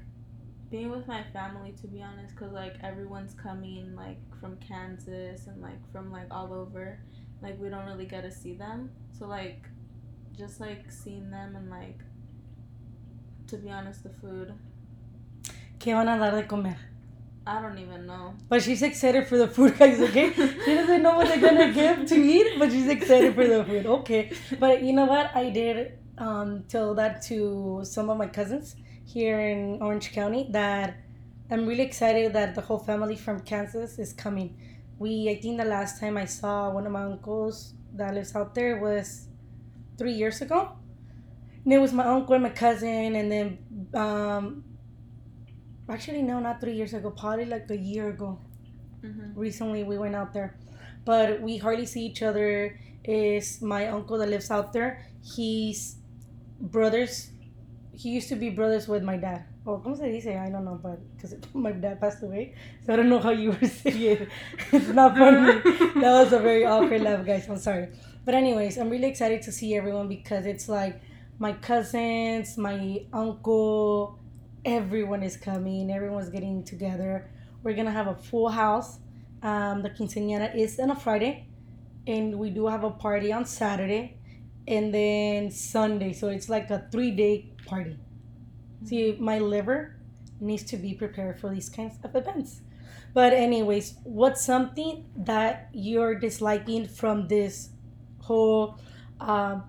being 0.69 0.91
with 0.91 1.07
my 1.07 1.23
family 1.33 1.73
to 1.81 1.87
be 1.87 2.03
honest, 2.03 2.35
cause 2.35 2.51
like 2.51 2.75
everyone's 2.83 3.33
coming 3.33 3.95
like 3.95 4.19
from 4.39 4.57
Kansas 4.57 5.47
and 5.47 5.61
like 5.61 5.79
from 5.91 6.11
like 6.11 6.27
all 6.29 6.53
over. 6.53 6.99
Like 7.41 7.59
we 7.59 7.69
don't 7.69 7.85
really 7.85 8.05
get 8.05 8.21
to 8.23 8.31
see 8.31 8.53
them, 8.53 8.91
so 9.17 9.25
like 9.25 9.63
just 10.39 10.61
like 10.61 10.89
seeing 10.89 11.29
them 11.29 11.55
and 11.57 11.69
like 11.69 11.99
to 13.47 13.57
be 13.57 13.69
honest, 13.69 14.03
the 14.03 14.09
food. 14.09 14.53
¿Qué 15.79 15.93
van 15.93 16.07
a 16.07 16.17
dar 16.17 16.31
de 16.31 16.47
comer? 16.47 16.77
I 17.47 17.61
don't 17.61 17.79
even 17.79 18.05
know. 18.05 18.35
But 18.47 18.61
she's 18.61 18.83
excited 18.83 19.27
for 19.27 19.37
the 19.37 19.47
food, 19.47 19.77
guys, 19.77 19.99
okay? 19.99 20.31
she 20.65 20.75
doesn't 20.75 21.01
know 21.01 21.15
what 21.15 21.27
they're 21.27 21.41
gonna 21.41 21.73
give 21.73 22.05
to 22.05 22.15
eat, 22.15 22.59
but 22.59 22.71
she's 22.71 22.87
excited 22.87 23.33
for 23.33 23.47
the 23.47 23.65
food, 23.65 23.85
okay? 23.87 24.31
But 24.59 24.83
you 24.83 24.93
know 24.93 25.05
what? 25.05 25.35
I 25.35 25.49
did 25.49 25.97
um, 26.19 26.63
tell 26.67 26.93
that 26.95 27.23
to 27.23 27.81
some 27.83 28.09
of 28.09 28.17
my 28.17 28.27
cousins 28.27 28.75
here 29.03 29.39
in 29.39 29.81
Orange 29.81 30.11
County 30.11 30.47
that 30.51 30.97
I'm 31.49 31.65
really 31.65 31.83
excited 31.83 32.33
that 32.33 32.53
the 32.53 32.61
whole 32.61 32.77
family 32.77 33.15
from 33.15 33.39
Kansas 33.39 33.97
is 33.97 34.13
coming. 34.13 34.55
We, 34.99 35.27
I 35.29 35.41
think 35.41 35.57
the 35.57 35.65
last 35.65 35.99
time 35.99 36.17
I 36.17 36.25
saw 36.25 36.69
one 36.69 36.85
of 36.85 36.91
my 36.91 37.03
uncles 37.03 37.73
that 37.95 38.13
lives 38.13 38.35
out 38.35 38.53
there 38.53 38.77
was 38.77 39.28
three 39.99 40.13
years 40.13 40.41
ago. 40.41 40.71
And 41.63 41.73
it 41.73 41.77
was 41.77 41.93
my 41.93 42.05
uncle 42.05 42.33
and 42.33 42.43
my 42.43 42.49
cousin, 42.49 43.15
and 43.15 43.29
then 43.31 43.47
um, 43.93 44.63
actually 45.89 46.23
no, 46.23 46.39
not 46.39 46.61
three 46.61 46.73
years 46.73 46.93
ago, 46.93 47.11
probably 47.11 47.45
like 47.45 47.69
a 47.69 47.77
year 47.77 48.09
ago. 48.09 48.39
Mm-hmm. 49.03 49.37
Recently 49.37 49.83
we 49.83 49.97
went 49.97 50.15
out 50.15 50.33
there, 50.33 50.57
but 51.05 51.41
we 51.41 51.57
hardly 51.57 51.85
see 51.85 52.05
each 52.05 52.23
other. 52.23 52.79
Is 53.03 53.61
my 53.61 53.87
uncle 53.87 54.17
that 54.17 54.29
lives 54.29 54.49
out 54.49 54.73
there? 54.73 55.05
He's 55.21 55.97
brothers. 56.59 57.31
He 57.93 58.09
used 58.09 58.29
to 58.29 58.35
be 58.35 58.49
brothers 58.49 58.87
with 58.87 59.03
my 59.03 59.17
dad. 59.17 59.45
Or 59.65 59.79
como 59.81 59.95
se 59.95 60.09
dice? 60.11 60.35
I 60.35 60.49
don't 60.49 60.65
know, 60.65 60.79
but 60.81 60.99
because 61.15 61.35
my 61.53 61.71
dad 61.71 61.99
passed 61.99 62.23
away, 62.23 62.55
so 62.85 62.93
I 62.93 62.95
don't 62.95 63.09
know 63.09 63.19
how 63.19 63.31
you 63.31 63.51
were 63.61 63.67
saying 63.67 64.01
it. 64.01 64.29
It's 64.71 64.87
not 64.87 65.17
funny. 65.17 65.59
that 66.01 66.13
was 66.23 66.33
a 66.33 66.39
very 66.39 66.65
awkward 66.65 67.01
laugh, 67.01 67.25
guys. 67.25 67.47
I'm 67.49 67.57
sorry. 67.57 67.89
But 68.29 68.35
anyways, 68.35 68.77
I'm 68.77 68.91
really 68.91 69.07
excited 69.07 69.41
to 69.41 69.51
see 69.51 69.73
everyone 69.73 70.07
because 70.07 70.45
it's 70.45 70.69
like 70.69 71.01
my 71.39 71.51
cousins, 71.51 72.59
my 72.59 73.03
uncle, 73.11 74.19
everyone 74.63 75.23
is 75.23 75.35
coming. 75.35 75.89
Everyone's 75.89 76.29
getting 76.29 76.63
together. 76.63 77.27
We're 77.63 77.73
gonna 77.73 77.89
have 77.89 78.05
a 78.05 78.13
full 78.13 78.49
house. 78.49 78.99
Um, 79.41 79.81
the 79.81 79.89
quinceañera 79.89 80.55
is 80.55 80.79
on 80.79 80.91
a 80.91 80.95
Friday, 80.95 81.47
and 82.05 82.37
we 82.37 82.51
do 82.51 82.67
have 82.67 82.83
a 82.83 82.91
party 82.91 83.33
on 83.33 83.45
Saturday, 83.45 84.19
and 84.67 84.93
then 84.93 85.49
Sunday. 85.49 86.13
So 86.13 86.27
it's 86.27 86.49
like 86.49 86.69
a 86.69 86.87
three-day 86.91 87.53
party. 87.65 87.97
See, 88.85 89.17
my 89.19 89.39
liver 89.39 89.95
needs 90.39 90.61
to 90.65 90.77
be 90.77 90.93
prepared 90.93 91.39
for 91.39 91.49
these 91.51 91.67
kinds 91.67 91.95
of 92.03 92.15
events. 92.15 92.61
But 93.11 93.33
anyways, 93.33 93.95
what's 94.03 94.45
something 94.45 95.05
that 95.15 95.69
you're 95.73 96.13
disliking 96.13 96.87
from 96.87 97.27
this 97.27 97.71
whole 98.29 98.77
um, 99.19 99.63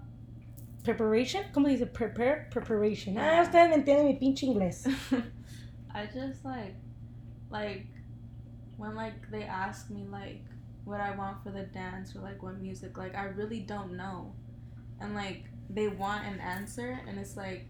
preparation? 0.85 1.45
¿Cómo 1.52 1.67
dice? 1.69 1.87
Prepare? 1.87 2.49
Preparation. 2.50 3.17
Ah, 3.19 3.43
ustedes 3.43 3.71
me 3.71 3.76
entienden 3.76 4.05
mi 4.07 4.19
pinche 4.19 4.45
inglés. 4.45 4.87
I 5.95 6.07
just 6.07 6.45
like 6.45 6.76
like 7.50 7.87
when 8.76 8.95
like 8.95 9.31
they 9.31 9.43
ask 9.43 9.90
me 9.90 10.05
like 10.11 10.45
what 10.85 11.00
I 11.00 11.17
want 11.17 11.43
for 11.43 11.50
the 11.50 11.64
dance 11.64 12.14
or 12.14 12.21
like 12.21 12.43
what 12.43 12.61
music 12.61 12.97
like 12.97 13.17
I 13.17 13.25
really 13.25 13.61
don't 13.61 13.97
know. 13.97 14.35
And 15.00 15.14
like 15.14 15.45
they 15.71 15.88
want 15.88 16.26
an 16.26 16.38
answer 16.40 17.00
and 17.09 17.19
it's 17.19 17.37
like 17.37 17.67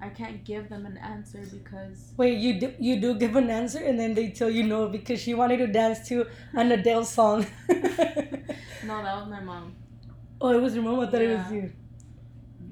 I 0.00 0.08
can't 0.08 0.44
give 0.44 0.68
them 0.68 0.86
an 0.86 0.96
answer 0.96 1.42
because 1.52 2.12
Wait, 2.16 2.38
you 2.38 2.58
do 2.58 2.72
you 2.78 3.00
do 3.00 3.14
give 3.14 3.36
an 3.36 3.50
answer 3.50 3.78
and 3.78 3.98
then 4.00 4.14
they 4.14 4.30
tell 4.30 4.50
you 4.50 4.64
no 4.64 4.88
because 4.88 5.20
she 5.20 5.34
wanted 5.34 5.58
to 5.58 5.66
dance 5.66 6.08
to 6.08 6.26
an 6.54 6.72
Adele 6.72 7.04
song. 7.04 7.46
no, 7.68 9.02
that 9.04 9.16
was 9.16 9.28
my 9.28 9.40
mom. 9.40 9.76
Oh, 10.44 10.52
it 10.56 10.60
was 10.62 10.74
your 10.74 10.84
mom. 10.84 11.00
I 11.00 11.06
thought 11.06 11.22
it 11.22 11.36
was 11.38 11.52
you. 11.52 11.72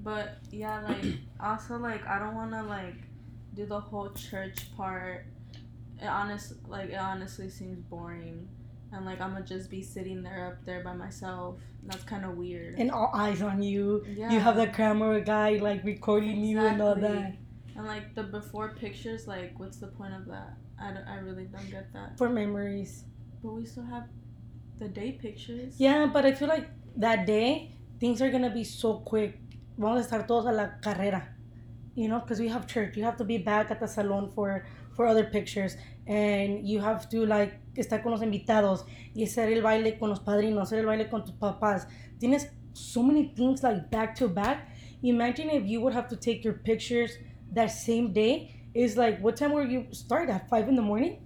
But 0.05 0.39
yeah, 0.51 0.81
like 0.83 1.05
also 1.41 1.77
like 1.79 2.07
I 2.07 2.19
don't 2.19 2.35
want 2.35 2.53
to 2.53 2.63
like 2.63 2.97
do 3.55 3.67
the 3.67 3.81
whole 3.81 4.11
church 4.11 4.75
part. 4.77 5.27
It 6.01 6.07
honest 6.07 6.55
like 6.69 6.91
it 6.91 6.97
honestly 6.99 7.49
seems 7.49 7.79
boring, 7.81 8.49
and 8.93 9.05
like 9.07 9.21
I'm 9.21 9.33
gonna 9.33 9.45
just 9.45 9.71
be 9.71 9.83
sitting 9.83 10.23
there 10.23 10.47
up 10.49 10.65
there 10.65 10.83
by 10.83 10.93
myself. 10.95 11.57
That's 11.85 12.05
kind 12.05 12.25
of 12.25 12.37
weird. 12.37 12.79
And 12.79 12.91
all 12.91 13.11
eyes 13.13 13.43
on 13.43 13.63
you. 13.63 14.05
yeah. 14.15 14.31
You 14.33 14.39
have 14.41 14.57
the 14.57 14.69
camera 14.69 15.21
guy 15.21 15.59
like 15.59 15.83
recording 15.85 16.45
you 16.45 16.61
and 16.61 16.81
all 16.81 16.95
that. 16.95 17.35
And 17.75 17.87
like 17.87 18.15
the 18.15 18.23
before 18.23 18.75
pictures, 18.79 19.27
like 19.27 19.59
what's 19.59 19.79
the 19.79 19.89
point 19.89 20.15
of 20.15 20.27
that? 20.27 20.55
I, 20.81 20.93
don't- 20.93 21.09
I 21.09 21.17
really 21.19 21.45
don't 21.45 21.69
get 21.71 21.93
that. 21.93 22.19
For 22.19 22.29
memories. 22.29 23.05
But 23.43 23.53
we 23.55 23.65
still 23.67 23.85
have 23.87 24.05
the 24.79 24.89
day 24.89 25.13
pictures. 25.13 25.75
Yeah, 25.79 26.07
but 26.07 26.25
I 26.25 26.33
feel 26.35 26.49
like 26.49 26.69
that 26.97 27.27
day 27.27 27.77
things 28.01 28.21
are 28.23 28.31
gonna 28.31 28.51
be 28.51 28.65
so 28.65 28.99
quick. 29.01 29.39
Vamos 29.79 30.01
a 30.01 30.09
estar 30.09 30.27
todos 30.27 30.47
a 30.47 30.53
la 30.53 30.81
carrera, 30.81 31.35
you 31.95 32.09
know, 32.09 32.21
because 32.21 32.41
we 32.41 32.49
have 32.49 32.67
church. 32.67 32.97
You 32.97 33.05
have 33.05 33.17
to 33.19 33.25
be 33.25 33.39
back 33.39 33.71
at 33.71 33.81
the 33.81 33.87
salon 33.89 34.31
for 34.35 34.67
for 34.95 35.07
other 35.07 35.25
pictures, 35.25 35.77
and 36.07 36.67
you 36.69 36.81
have 36.81 37.09
to 37.11 37.25
like 37.27 37.55
estar 37.77 38.03
con 38.03 38.13
los 38.13 38.23
invitados 38.23 38.85
y 39.15 39.23
hacer 39.23 39.53
el 39.53 39.63
baile 39.63 39.99
con 39.99 40.11
los 40.11 40.21
padrinos, 40.21 40.69
hacer 40.69 40.81
el 40.81 40.87
baile 40.87 41.09
con 41.11 41.25
tus 41.25 41.35
papás. 41.35 41.87
Tienes 42.19 42.49
so 42.75 43.03
many 43.03 43.33
things 43.35 43.63
like 43.63 43.91
back 43.91 44.15
to 44.17 44.29
back. 44.29 44.69
Imagine 45.03 45.51
if 45.51 45.65
you 45.67 45.81
would 45.81 45.95
have 45.95 46.09
to 46.09 46.17
take 46.17 46.45
your 46.45 46.55
pictures 46.55 47.17
that 47.53 47.69
same 47.71 48.13
day. 48.13 48.59
Is 48.75 48.97
like 48.97 49.21
what 49.21 49.37
time 49.37 49.53
were 49.53 49.65
you 49.65 49.87
start 49.93 50.31
at 50.31 50.49
five 50.49 50.69
in 50.69 50.77
the 50.77 50.83
morning? 50.83 51.19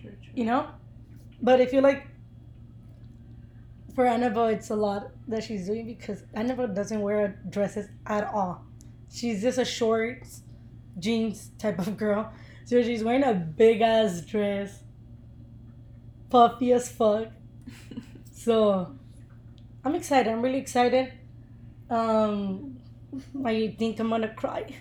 True. 0.00 0.16
you 0.34 0.44
know 0.44 0.70
but 1.40 1.60
i 1.60 1.66
feel 1.66 1.82
like 1.82 2.06
for 3.94 4.06
annabelle 4.06 4.46
it's 4.46 4.70
a 4.70 4.74
lot 4.76 5.10
that 5.28 5.44
she's 5.44 5.66
doing 5.66 5.86
because 5.86 6.22
annabelle 6.34 6.68
doesn't 6.68 7.00
wear 7.00 7.40
dresses 7.48 7.88
at 8.06 8.24
all. 8.32 8.64
She's 9.10 9.42
just 9.42 9.58
a 9.58 9.64
shorts 9.64 10.42
jeans 10.98 11.50
type 11.58 11.78
of 11.78 11.96
girl. 11.96 12.32
So 12.64 12.82
she's 12.82 13.02
wearing 13.04 13.24
a 13.24 13.34
big 13.34 13.80
ass 13.82 14.20
dress 14.22 14.82
puffy 16.30 16.72
as 16.72 16.88
fuck. 16.90 17.28
So 18.32 18.94
i'm 19.84 19.94
excited. 19.94 20.30
I'm 20.32 20.42
really 20.42 20.58
excited. 20.58 21.12
Um 21.90 22.78
i 23.44 23.74
think 23.78 24.00
i'm 24.00 24.08
gonna 24.08 24.34
cry. 24.34 24.74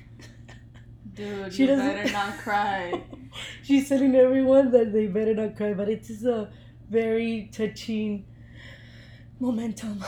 Dude, 1.14 1.54
She 1.54 1.64
you 1.64 1.68
doesn't- 1.68 1.86
better 1.86 2.12
not 2.12 2.38
cry. 2.38 3.04
She's 3.64 3.90
telling 3.90 4.16
everyone 4.16 4.72
that 4.72 4.92
they 4.94 5.08
better 5.08 5.34
not 5.34 5.56
cry, 5.58 5.74
but 5.74 5.90
it's 5.90 6.08
just 6.08 6.24
a 6.26 6.50
very 6.90 7.50
touching 7.52 8.26
momentum. 9.42 10.00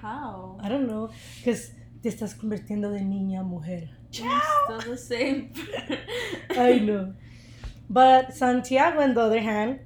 How? 0.00 0.58
I 0.60 0.68
don't 0.68 0.88
know, 0.88 1.10
because 1.38 1.72
te 2.02 2.08
estás 2.08 2.34
convirtiendo 2.34 2.90
de 2.90 3.02
niña 3.02 3.40
a 3.40 3.44
mujer. 3.44 3.90
You're 4.10 4.42
still 4.64 4.92
the 4.92 4.98
same. 4.98 5.52
I 6.50 6.80
know. 6.80 7.14
But 7.88 8.34
Santiago, 8.34 9.00
on 9.00 9.14
the 9.14 9.20
other 9.20 9.40
hand, 9.40 9.80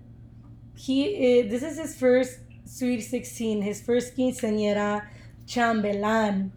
he 0.74 1.42
uh, 1.42 1.50
this 1.50 1.62
is 1.62 1.78
his 1.78 1.96
first 1.96 2.40
Sweet 2.64 3.02
16, 3.02 3.62
his 3.62 3.82
first 3.82 4.16
quinceañera 4.16 5.08
chambelan. 5.46 6.50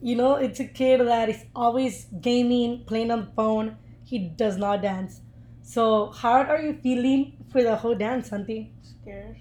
You 0.00 0.16
know, 0.16 0.34
it's 0.34 0.60
a 0.60 0.66
kid 0.66 1.00
that 1.00 1.28
is 1.28 1.44
always 1.54 2.06
gaming, 2.20 2.84
playing 2.86 3.10
on 3.10 3.20
the 3.26 3.32
phone. 3.32 3.76
He 4.04 4.18
does 4.18 4.56
not 4.56 4.82
dance. 4.82 5.20
So, 5.62 6.12
how 6.12 6.42
are 6.42 6.60
you 6.60 6.78
feeling 6.82 7.44
for 7.50 7.62
the 7.62 7.76
whole 7.76 7.96
dance, 7.96 8.28
Santi? 8.28 8.72
Scared. 8.82 9.36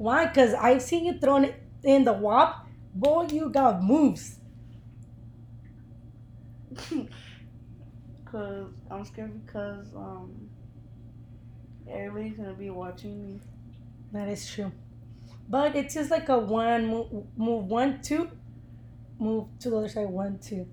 Why? 0.00 0.24
Because 0.24 0.54
I've 0.54 0.80
seen 0.80 1.04
you 1.04 1.18
thrown 1.18 1.44
it 1.44 1.62
in 1.84 2.04
the 2.04 2.14
WAP. 2.14 2.66
Boy, 2.94 3.26
you 3.30 3.50
got 3.50 3.82
moves. 3.82 4.38
Cause 8.24 8.70
I'm 8.90 9.04
scared 9.04 9.44
because 9.44 9.94
um 9.94 10.48
everybody's 11.86 12.38
gonna 12.38 12.54
be 12.54 12.70
watching 12.70 13.22
me. 13.22 13.40
That 14.12 14.28
is 14.28 14.48
true. 14.48 14.72
But 15.50 15.76
it's 15.76 15.92
just 15.92 16.10
like 16.10 16.30
a 16.30 16.38
one 16.38 16.86
move, 16.86 17.26
move 17.36 17.66
one, 17.66 18.00
two, 18.00 18.30
move 19.18 19.48
to 19.58 19.68
the 19.68 19.76
other 19.76 19.88
side, 19.88 20.08
one, 20.08 20.38
two. 20.38 20.66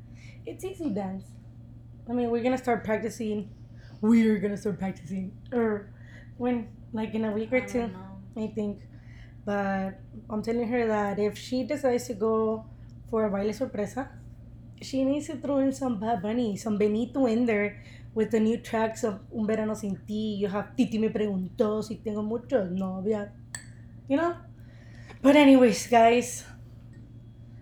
It's 0.46 0.64
easy 0.64 0.90
dance. 0.92 1.26
I 2.10 2.14
mean, 2.14 2.30
we're 2.30 2.44
gonna 2.44 2.58
start 2.58 2.86
practicing 2.86 3.50
we're 4.00 4.38
gonna 4.40 4.58
start 4.58 4.80
practicing, 4.80 5.32
or 5.52 5.92
when 6.38 6.70
like 6.94 7.14
in 7.14 7.26
a 7.26 7.32
week 7.32 7.52
or 7.52 7.58
I 7.58 7.66
two. 7.66 7.90
I 8.38 8.48
think. 8.48 8.84
But 9.48 9.96
I'm 10.30 10.44
telling 10.44 10.68
her 10.68 10.88
that 10.88 11.20
if 11.20 11.38
she 11.38 11.64
decides 11.64 12.08
to 12.08 12.16
go 12.16 12.66
for 13.10 13.24
a 13.24 13.32
baile 13.32 13.54
sorpresa, 13.56 14.12
she 14.82 15.06
needs 15.06 15.28
to 15.28 15.38
throw 15.38 15.60
in 15.60 15.72
some 15.72 16.02
Bad 16.02 16.22
Bunny, 16.22 16.58
some 16.58 16.78
Benito 16.78 17.26
in 17.28 17.46
there 17.46 17.82
with 18.14 18.32
the 18.32 18.42
new 18.42 18.58
tracks 18.58 19.06
of 19.06 19.22
Un 19.32 19.48
Verano 19.48 19.74
Sin 19.74 19.98
Ti. 20.06 20.44
You 20.44 20.50
have 20.50 20.76
Titi 20.76 20.98
me 21.00 21.08
preguntó 21.08 21.82
si 21.82 21.96
tengo 21.96 22.24
muchos 22.24 22.70
novias. 22.72 23.30
You 24.10 24.18
know? 24.18 24.36
But, 25.22 25.38
anyways, 25.38 25.88
guys, 25.88 26.44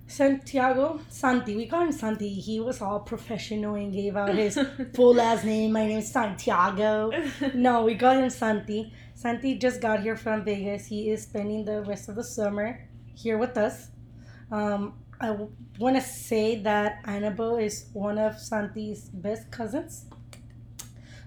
Santiago, 0.07 1.01
Santi, 1.07 1.55
we 1.55 1.67
call 1.67 1.81
him 1.81 1.91
Santi. 1.91 2.29
He 2.29 2.59
was 2.59 2.81
all 2.81 3.01
professional 3.01 3.75
and 3.75 3.93
gave 3.93 4.17
out 4.17 4.33
his 4.33 4.57
full 4.95 5.13
last 5.13 5.45
name. 5.45 5.73
My 5.73 5.85
name 5.85 5.99
is 5.99 6.11
Santiago. 6.11 7.11
No, 7.53 7.85
we 7.85 7.93
call 7.93 8.17
him 8.17 8.31
Santi. 8.31 8.91
Santi 9.15 9.57
just 9.57 9.81
got 9.81 10.01
here 10.01 10.15
from 10.15 10.43
Vegas. 10.45 10.87
He 10.87 11.09
is 11.09 11.23
spending 11.23 11.65
the 11.65 11.81
rest 11.83 12.09
of 12.09 12.15
the 12.15 12.23
summer 12.23 12.87
here 13.15 13.37
with 13.39 13.57
us. 13.57 13.89
Um, 14.51 14.95
I 15.19 15.27
w- 15.27 15.51
want 15.79 15.95
to 15.95 16.01
say 16.01 16.61
that 16.63 17.01
Annabelle 17.05 17.57
is 17.57 17.89
one 17.93 18.19
of 18.19 18.39
Santi's 18.39 19.09
best 19.09 19.51
cousins. 19.51 20.05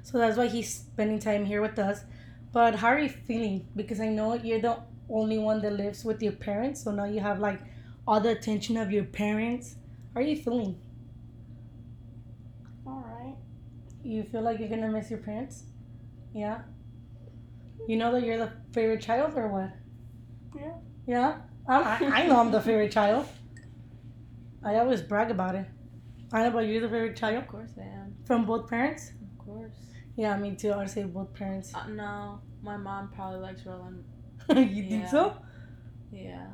So 0.03 0.19
that's 0.19 0.37
why 0.37 0.49
he's 0.49 0.75
spending 0.75 1.19
time 1.19 1.45
here 1.47 1.63
with 1.63 1.79
us. 1.79 2.05
But 2.53 2.77
how 2.77 2.89
are 2.89 2.99
you 2.99 3.09
feeling? 3.11 3.69
Because 3.77 4.01
I 4.01 4.09
know 4.09 4.35
you're 4.35 4.61
the 4.61 4.79
only 5.11 5.39
one 5.39 5.61
that 5.63 5.73
lives 5.75 6.05
with 6.05 6.23
your 6.23 6.33
parents. 6.33 6.83
So 6.85 6.91
now 6.93 7.05
you 7.05 7.21
have 7.21 7.41
like 7.41 7.61
all 8.07 8.21
the 8.21 8.31
attention 8.31 8.77
of 8.77 8.91
your 8.91 9.05
parents. 9.05 9.77
How 10.15 10.21
are 10.21 10.25
you 10.25 10.37
feeling? 10.37 10.81
All 12.87 13.05
right. 13.07 13.37
You 14.03 14.23
feel 14.25 14.43
like 14.43 14.59
you're 14.61 14.69
gonna 14.69 14.91
miss 14.91 15.11
your 15.11 15.21
parents? 15.21 15.65
Yeah. 16.35 16.63
You 17.87 17.97
know 17.97 18.13
that 18.13 18.23
you're 18.25 18.39
the 18.39 18.53
favorite 18.73 19.01
child 19.01 19.35
or 19.37 19.49
what? 19.49 19.71
Yeah. 20.57 20.73
Yeah. 21.07 21.39
I, 21.69 22.23
I, 22.23 22.27
know 22.27 22.41
I'm 22.41 22.51
the 22.51 22.61
favorite 22.61 22.93
child. 22.93 23.27
I 24.65 24.77
always 24.77 25.03
brag 25.03 25.31
about 25.31 25.55
it. 25.55 25.67
I 26.33 26.45
know, 26.45 26.51
but 26.51 26.67
you're 26.67 26.81
the 26.81 26.89
favorite 26.89 27.17
child 27.17 27.37
Of 27.37 27.49
course 27.49 27.71
I 27.79 27.85
am. 27.85 28.17
from 28.27 28.47
both 28.47 28.69
parents. 28.69 29.11
Of 29.11 29.45
course. 29.45 29.77
Yeah, 30.17 30.37
me 30.37 30.57
too. 30.57 30.73
I 30.73 30.79
would 30.79 30.91
say 30.91 31.05
both 31.05 31.33
parents. 31.35 31.73
Uh, 31.75 31.87
no, 31.89 32.41
my 32.63 32.77
mom 32.77 33.11
probably 33.15 33.41
likes 33.41 33.65
Roland. 33.65 34.05
you 34.49 34.89
think 34.89 35.09
so? 35.09 35.37
Yeah. 36.11 36.47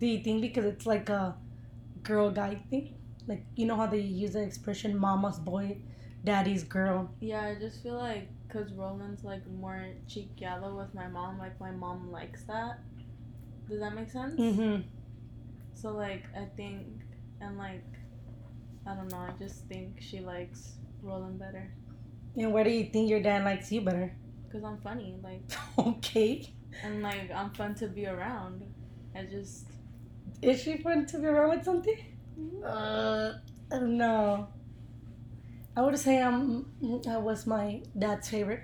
Do 0.00 0.06
you 0.06 0.22
think 0.22 0.40
because 0.42 0.64
it's 0.64 0.86
like 0.86 1.08
a 1.08 1.36
girl 2.02 2.30
guy 2.30 2.56
thing? 2.70 2.94
Like 3.26 3.46
you 3.54 3.66
know 3.66 3.76
how 3.76 3.86
they 3.86 4.00
use 4.00 4.32
the 4.32 4.42
expression 4.42 4.98
"mama's 4.98 5.38
boy, 5.38 5.78
daddy's 6.24 6.64
girl." 6.64 7.10
Yeah, 7.20 7.42
I 7.44 7.54
just 7.56 7.82
feel 7.82 7.96
like 7.96 8.28
because 8.46 8.72
Roland's 8.72 9.24
like 9.24 9.46
more 9.48 9.86
chiquiado 10.08 10.76
with 10.76 10.94
my 10.94 11.08
mom, 11.08 11.38
like 11.38 11.58
my 11.60 11.70
mom 11.70 12.10
likes 12.10 12.44
that. 12.44 12.78
Does 13.68 13.80
that 13.80 13.94
make 13.94 14.10
sense? 14.10 14.38
Mm-hmm. 14.40 14.82
So 15.74 15.90
like 15.92 16.24
I 16.36 16.44
think 16.56 16.86
and 17.40 17.58
like 17.58 17.84
I 18.86 18.94
don't 18.94 19.10
know, 19.10 19.18
I 19.18 19.32
just 19.38 19.66
think 19.68 19.96
she 20.00 20.20
likes 20.20 20.74
Roland 21.02 21.38
better 21.38 21.72
And 22.36 22.52
where 22.52 22.64
do 22.64 22.70
you 22.70 22.84
think 22.92 23.08
your 23.10 23.20
dad 23.22 23.44
likes 23.44 23.70
you 23.72 23.80
better? 23.80 24.14
because 24.46 24.62
I'm 24.64 24.78
funny, 24.78 25.16
like 25.22 25.42
okay. 25.78 26.52
and 26.82 27.02
like 27.02 27.30
I'm 27.34 27.50
fun 27.54 27.74
to 27.76 27.88
be 27.88 28.06
around. 28.06 28.62
I 29.16 29.24
just 29.24 29.66
Is 30.42 30.62
she 30.62 30.76
fun 30.78 31.06
to 31.06 31.18
be 31.18 31.26
around 31.26 31.50
with 31.56 31.64
something? 31.64 31.98
Uh, 32.64 33.32
I 33.72 33.78
don't 33.78 33.96
know. 33.96 34.48
I 35.76 35.82
would 35.82 35.98
say 35.98 36.22
I'm. 36.22 36.66
I 37.08 37.18
was 37.18 37.46
my 37.46 37.82
dad's 37.98 38.28
favorite, 38.28 38.62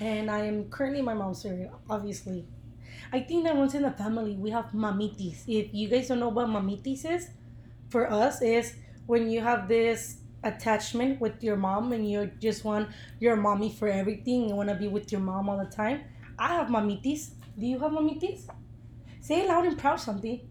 and 0.00 0.30
I 0.30 0.46
am 0.46 0.70
currently 0.70 1.02
my 1.02 1.14
mom's 1.14 1.42
favorite. 1.42 1.70
Obviously, 1.90 2.46
I 3.12 3.20
think 3.20 3.44
that 3.44 3.56
once 3.56 3.74
in 3.74 3.82
the 3.82 3.90
family 3.90 4.36
we 4.36 4.50
have 4.50 4.72
mamitis. 4.72 5.44
If 5.46 5.74
you 5.74 5.88
guys 5.88 6.08
don't 6.08 6.20
know 6.20 6.30
what 6.30 6.48
mamitis 6.48 7.04
is, 7.04 7.28
for 7.90 8.10
us 8.10 8.40
is 8.40 8.74
when 9.06 9.28
you 9.28 9.42
have 9.42 9.68
this 9.68 10.18
attachment 10.42 11.20
with 11.20 11.42
your 11.42 11.56
mom 11.56 11.92
and 11.92 12.08
you 12.08 12.30
just 12.40 12.64
want 12.64 12.88
your 13.20 13.36
mommy 13.36 13.70
for 13.70 13.88
everything. 13.88 14.48
You 14.48 14.54
want 14.54 14.68
to 14.70 14.74
be 14.74 14.88
with 14.88 15.12
your 15.12 15.20
mom 15.20 15.48
all 15.48 15.58
the 15.58 15.70
time. 15.70 16.04
I 16.38 16.54
have 16.54 16.68
mamitis. 16.68 17.32
Do 17.58 17.66
you 17.66 17.78
have 17.80 17.92
mamitis? 17.92 18.48
Say 19.20 19.42
it 19.42 19.48
loud 19.48 19.66
and 19.66 19.78
proud, 19.78 20.00
Santi. 20.00 20.48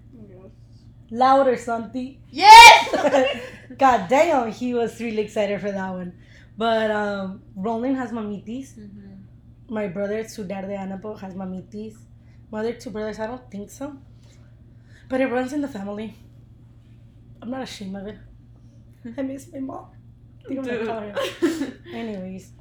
Loud 1.12 1.48
or 1.48 1.58
something. 1.58 2.18
Yes. 2.30 3.42
God 3.78 4.08
damn, 4.10 4.52
he 4.52 4.74
was 4.74 5.00
really 5.02 5.22
excited 5.24 5.60
for 5.62 5.72
that 5.72 5.90
one. 5.92 6.14
But 6.58 6.92
um, 6.92 7.44
Roland 7.56 7.98
has 7.98 8.12
mamitis. 8.12 8.76
hmm 8.76 9.16
My 9.70 9.88
brother, 9.88 10.24
Sudar 10.24 10.62
de 10.68 10.76
Annabelle, 10.76 11.16
has 11.18 11.34
mamitis. 11.34 11.96
My 12.52 12.60
other 12.60 12.74
two 12.74 12.92
brothers, 12.92 13.20
I 13.20 13.28
don't 13.28 13.50
think 13.52 13.70
so. 13.72 13.98
But 15.10 15.22
it 15.22 15.28
runs 15.28 15.54
in 15.54 15.62
the 15.62 15.68
family. 15.68 16.16
I'm 17.42 17.50
not 17.52 17.64
ashamed 17.64 17.96
of 17.96 18.08
it. 18.08 18.18
I 19.18 19.22
miss 19.22 19.52
my 19.52 19.60
mom. 19.60 19.88
I 20.44 20.48
think 20.48 20.60
I'm 20.60 20.66
gonna 20.66 20.86
call 20.86 21.00
her. 21.02 21.16
Anyways, 21.94 22.52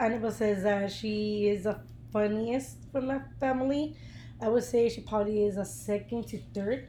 Annabelle 0.00 0.30
says 0.32 0.62
that 0.64 0.90
she 0.92 1.48
is 1.48 1.64
the 1.64 1.80
funniest 2.12 2.78
from 2.92 3.06
my 3.08 3.20
family. 3.40 3.96
I 4.40 4.48
would 4.48 4.64
say 4.64 4.88
she 4.88 5.00
probably 5.02 5.44
is 5.46 5.56
a 5.56 5.64
second 5.64 6.28
to 6.28 6.38
third. 6.54 6.88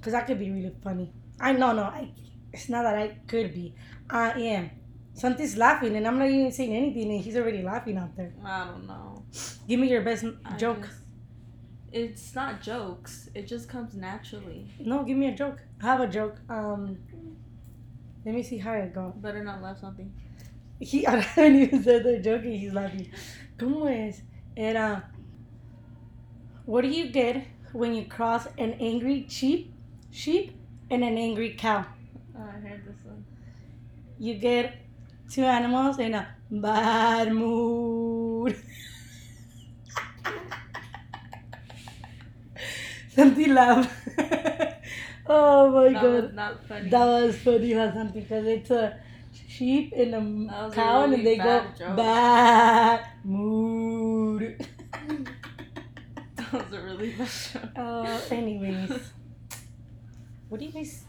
Because 0.00 0.14
I 0.14 0.22
could 0.22 0.38
be 0.38 0.50
really 0.50 0.72
funny. 0.82 1.12
I 1.38 1.52
know, 1.52 1.72
no, 1.72 1.82
I, 1.82 2.10
it's 2.52 2.68
not 2.70 2.82
that 2.84 2.96
I 2.96 3.18
could 3.28 3.52
be. 3.54 3.74
I 4.08 4.32
am. 4.32 4.70
Santi's 5.12 5.56
laughing 5.56 5.94
and 5.96 6.06
I'm 6.06 6.18
not 6.18 6.28
even 6.30 6.50
saying 6.50 6.74
anything 6.74 7.10
and 7.10 7.20
he's 7.20 7.36
already 7.36 7.62
laughing 7.62 7.98
out 7.98 8.16
there. 8.16 8.32
I 8.44 8.64
don't 8.64 8.86
know. 8.86 9.24
Give 9.68 9.78
me 9.78 9.90
your 9.90 10.02
best 10.02 10.24
I 10.44 10.56
joke. 10.56 10.82
just- 10.86 10.96
it's 11.92 12.34
not 12.36 12.62
jokes. 12.62 13.28
It 13.34 13.46
just 13.48 13.68
comes 13.68 13.94
naturally. 13.94 14.70
No, 14.78 15.02
give 15.02 15.18
me 15.18 15.26
a 15.26 15.34
joke. 15.34 15.58
I 15.82 15.86
have 15.86 16.00
a 16.00 16.06
joke. 16.06 16.36
Um, 16.48 16.98
let 18.24 18.34
me 18.34 18.42
see 18.42 18.58
how 18.58 18.72
it 18.74 18.94
go. 18.94 19.12
Better 19.16 19.42
not 19.42 19.60
laugh 19.60 19.78
Santi. 19.80 20.06
He, 20.78 21.04
I 21.08 21.16
haven't 21.20 21.56
even 21.56 21.82
said 21.82 22.04
the 22.04 22.18
joke 22.18 22.44
and 22.44 22.54
he's 22.54 22.72
laughing. 22.72 23.10
¿Cómo 23.58 23.90
es? 23.90 24.22
Era, 24.56 25.10
what 26.64 26.82
do 26.82 26.88
you 26.88 27.10
get 27.10 27.44
when 27.72 27.92
you 27.94 28.04
cross 28.04 28.46
an 28.56 28.74
angry 28.74 29.26
sheep, 29.28 29.74
sheep 30.10 30.56
and 30.90 31.02
an 31.04 31.16
angry 31.18 31.54
cow? 31.56 31.84
Oh, 32.36 32.42
I 32.42 32.58
heard 32.60 32.84
this 32.84 33.04
one. 33.04 33.24
You 34.18 34.34
get 34.34 34.74
two 35.30 35.44
animals 35.44 35.98
in 35.98 36.14
a 36.14 36.28
bad 36.50 37.32
mood. 37.32 38.56
Santi 43.10 43.46
laugh. 43.46 43.90
oh 45.26 45.70
my 45.70 45.88
that 45.92 46.02
god. 46.02 46.22
was 46.24 46.32
not 46.32 46.64
funny. 46.66 46.90
That 46.90 47.04
was 47.06 47.36
funny 47.38 47.72
Santi 47.74 48.20
because 48.20 48.46
it's 48.46 48.70
a 48.70 48.98
sheep 49.48 49.92
and 49.96 50.14
a 50.14 50.20
That 50.50 50.64
was 50.64 50.72
a 50.72 50.76
cow 50.76 51.04
and 51.04 51.26
they 51.26 51.36
go 51.36 51.44
bad 51.44 51.76
joke. 51.78 51.96
bad 51.96 53.06
mood. 53.24 54.66
that 56.36 56.52
was 56.52 56.72
a 56.72 56.80
really 56.80 57.10
bad 57.12 57.28
joke. 57.52 57.70
uh, 57.76 58.20
anyways, 58.30 58.92
what 60.50 60.60
do 60.60 60.66
you 60.66 60.72
guys? 60.72 61.04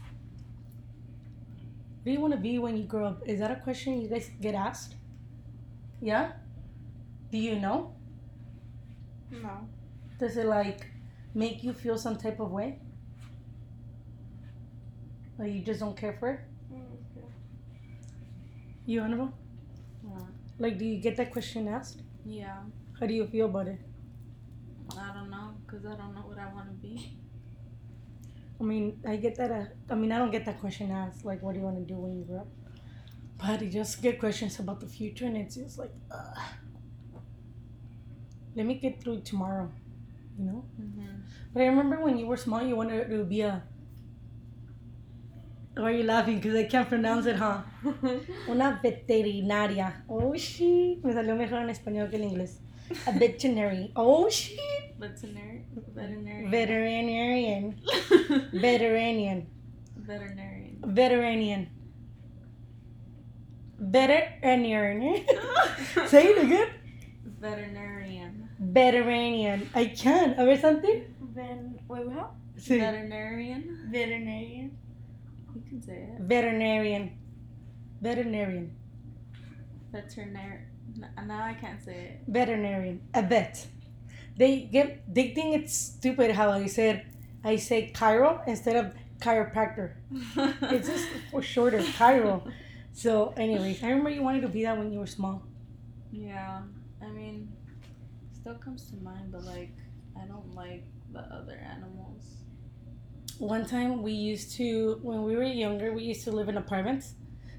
What 2.02 2.06
do 2.06 2.10
you 2.12 2.20
want 2.20 2.32
to 2.32 2.40
be 2.40 2.58
when 2.58 2.76
you 2.76 2.84
grow 2.84 3.06
up? 3.06 3.22
Is 3.26 3.40
that 3.40 3.50
a 3.50 3.56
question 3.56 4.00
you 4.00 4.08
guys 4.08 4.30
get 4.40 4.54
asked? 4.54 4.94
Yeah. 6.00 6.32
Do 7.30 7.38
you 7.38 7.58
know? 7.58 7.94
No. 9.30 9.68
Does 10.18 10.36
it 10.36 10.46
like 10.46 10.86
make 11.34 11.62
you 11.62 11.72
feel 11.74 11.98
some 11.98 12.16
type 12.16 12.40
of 12.40 12.50
way? 12.50 12.78
Or 15.38 15.46
you 15.46 15.60
just 15.62 15.80
don't 15.80 15.96
care 15.96 16.14
for 16.18 16.30
it? 16.30 16.40
You, 18.86 19.02
Annabelle? 19.02 19.32
Yeah. 20.04 20.18
Like, 20.58 20.78
do 20.78 20.84
you 20.84 20.98
get 21.00 21.16
that 21.16 21.30
question 21.32 21.68
asked? 21.68 22.02
yeah. 22.26 22.58
How 22.98 23.06
do 23.06 23.14
you 23.14 23.26
feel 23.26 23.46
about 23.46 23.66
it? 23.68 23.80
I 24.96 25.12
don't 25.14 25.30
know, 25.30 25.54
cause 25.66 25.84
I 25.86 25.96
don't 25.96 26.14
know 26.14 26.20
what 26.22 26.38
I 26.38 26.52
want 26.52 26.68
to 26.68 26.74
be. 26.74 27.18
I 28.62 28.64
mean, 28.64 29.00
I 29.04 29.16
get 29.16 29.34
that. 29.38 29.50
Uh, 29.50 29.64
I 29.90 29.96
mean, 29.96 30.12
I 30.12 30.18
don't 30.18 30.30
get 30.30 30.44
that 30.44 30.60
question 30.60 30.92
asked. 30.92 31.24
Like, 31.24 31.42
what 31.42 31.54
do 31.54 31.58
you 31.58 31.64
want 31.64 31.78
to 31.78 31.84
do 31.84 31.98
when 31.98 32.16
you 32.16 32.22
grow 32.22 32.42
up? 32.42 32.46
But 33.36 33.60
I 33.60 33.66
just 33.66 34.00
get 34.00 34.20
questions 34.20 34.60
about 34.60 34.78
the 34.78 34.86
future, 34.86 35.26
and 35.26 35.36
it's 35.36 35.56
just 35.56 35.80
like, 35.80 35.90
uh, 36.12 36.34
let 38.54 38.64
me 38.64 38.74
get 38.74 39.02
through 39.02 39.22
tomorrow, 39.22 39.68
you 40.38 40.44
know. 40.44 40.64
Mm-hmm. 40.80 41.06
But 41.52 41.62
I 41.62 41.66
remember 41.66 42.00
when 42.00 42.16
you 42.16 42.26
were 42.28 42.36
small, 42.36 42.62
you 42.62 42.76
wanted 42.76 43.10
to 43.10 43.24
be 43.24 43.40
a. 43.40 43.64
Why 45.74 45.82
are 45.82 45.96
you 45.96 46.04
laughing? 46.04 46.36
Because 46.36 46.54
I 46.54 46.64
can't 46.64 46.88
pronounce 46.88 47.26
it, 47.26 47.36
huh? 47.36 47.62
Una 48.48 48.78
veterinaria. 48.80 50.04
Oh 50.08 50.36
shit. 50.36 51.02
Me 51.02 51.12
salió 51.12 51.34
mejor 51.34 51.62
en 51.62 51.70
español 51.70 52.10
que 52.10 52.16
en 52.16 52.24
inglés. 52.30 52.60
A 53.06 53.12
veterinary. 53.12 53.92
Oh 53.96 54.28
shit. 54.28 54.58
Veterinary. 54.98 55.64
Veterinary. 55.94 56.46
Veterinarian. 56.50 57.80
Veterinarian. 58.52 59.46
Veterinarian. 59.96 60.76
Veterinarian. 60.84 61.68
Veterinarian. 63.78 65.26
Say 66.06 66.26
it 66.26 66.44
again. 66.44 66.68
Veterinarian. 67.40 68.48
Veterinarian. 68.58 69.68
I 69.74 69.86
can. 69.86 70.34
A 70.38 70.44
ver, 70.44 70.56
Santi. 70.56 71.04
Ven, 71.34 71.78
wait, 71.88 72.12
how? 72.12 72.30
Sí. 72.56 72.78
Veterinarian. 72.78 73.88
Veterinarian. 73.90 74.78
You 75.54 75.62
can 75.68 75.82
say 75.82 75.94
it. 75.94 76.20
Veterinarian. 76.20 77.10
Veterinarian. 78.00 78.76
Veterinary. 79.90 80.71
Now 80.96 81.44
I 81.44 81.54
can't 81.54 81.82
say 81.82 81.94
it. 81.94 82.20
Veterinarian. 82.28 83.00
A 83.14 83.22
vet. 83.22 83.66
They 84.36 84.62
get. 84.62 85.02
They 85.12 85.28
think 85.34 85.54
it's 85.56 85.76
stupid 85.76 86.32
how 86.32 86.50
I 86.50 86.66
said. 86.66 87.06
I 87.44 87.56
say 87.56 87.90
chiro 87.94 88.40
instead 88.46 88.76
of 88.76 88.94
chiropractor. 89.20 89.94
It's 90.70 90.88
just 90.88 91.06
for 91.30 91.42
shorter, 91.42 91.80
chiro. 91.80 92.50
So, 92.92 93.32
anyways, 93.36 93.82
I 93.82 93.88
remember 93.88 94.10
you 94.10 94.22
wanted 94.22 94.42
to 94.42 94.48
be 94.48 94.64
that 94.64 94.76
when 94.78 94.92
you 94.92 94.98
were 95.00 95.06
small. 95.06 95.42
yeah. 96.10 96.62
I 97.02 97.10
mean, 97.10 97.52
still 98.32 98.54
comes 98.56 98.88
to 98.90 98.96
mind, 98.96 99.32
but 99.32 99.42
like, 99.44 99.72
I 100.20 100.24
don't 100.26 100.54
like 100.54 100.84
the 101.12 101.20
other 101.20 101.56
animals. 101.58 102.22
One 103.38 103.66
time 103.66 104.02
we 104.02 104.12
used 104.12 104.52
to, 104.56 104.98
when 105.02 105.22
we 105.24 105.34
were 105.36 105.42
younger, 105.42 105.92
we 105.92 106.04
used 106.04 106.24
to 106.24 106.30
live 106.32 106.48
in 106.48 106.56
apartments. 106.56 107.14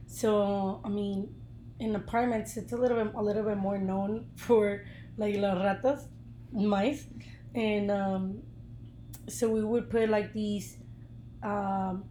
So 0.08 0.82
I 0.86 0.89
mean, 0.89 1.34
in 1.80 1.96
apartments, 1.96 2.58
it's 2.58 2.74
a 2.74 2.78
little 2.78 3.04
bit, 3.04 3.14
a 3.16 3.22
little 3.22 3.44
bit 3.44 3.58
more 3.58 3.78
known 3.78 4.28
for 4.36 4.84
like 5.18 5.36
las 5.36 5.58
ratas, 5.58 6.08
mice, 6.52 7.06
and 7.56 7.92
um, 7.92 8.42
so 9.28 9.50
we 9.50 9.64
would 9.64 9.90
put 9.90 10.10
like 10.10 10.34
these 10.34 10.78
um, 11.44 12.06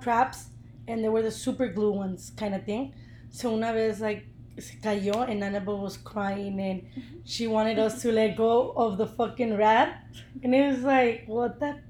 traps, 0.00 0.46
and 0.88 1.02
they 1.02 1.08
were 1.08 1.22
the 1.22 1.30
super 1.30 1.68
glue 1.68 1.92
ones, 1.92 2.32
kind 2.36 2.54
of 2.54 2.64
thing. 2.64 2.94
So 3.30 3.54
una 3.54 3.72
vez 3.72 4.00
like 4.00 4.26
se 4.58 4.78
cayó, 4.82 5.28
and 5.28 5.42
Annabelle 5.42 5.80
was 5.80 5.96
crying, 5.96 6.60
and 6.60 7.22
she 7.24 7.46
wanted 7.46 7.78
us 7.78 8.02
to 8.02 8.12
let 8.12 8.36
go 8.36 8.72
of 8.76 8.98
the 8.98 9.06
fucking 9.06 9.56
rat, 9.56 10.02
and 10.42 10.54
it 10.54 10.72
was 10.72 10.82
like, 10.82 11.24
what 11.26 11.60
the 11.60 11.80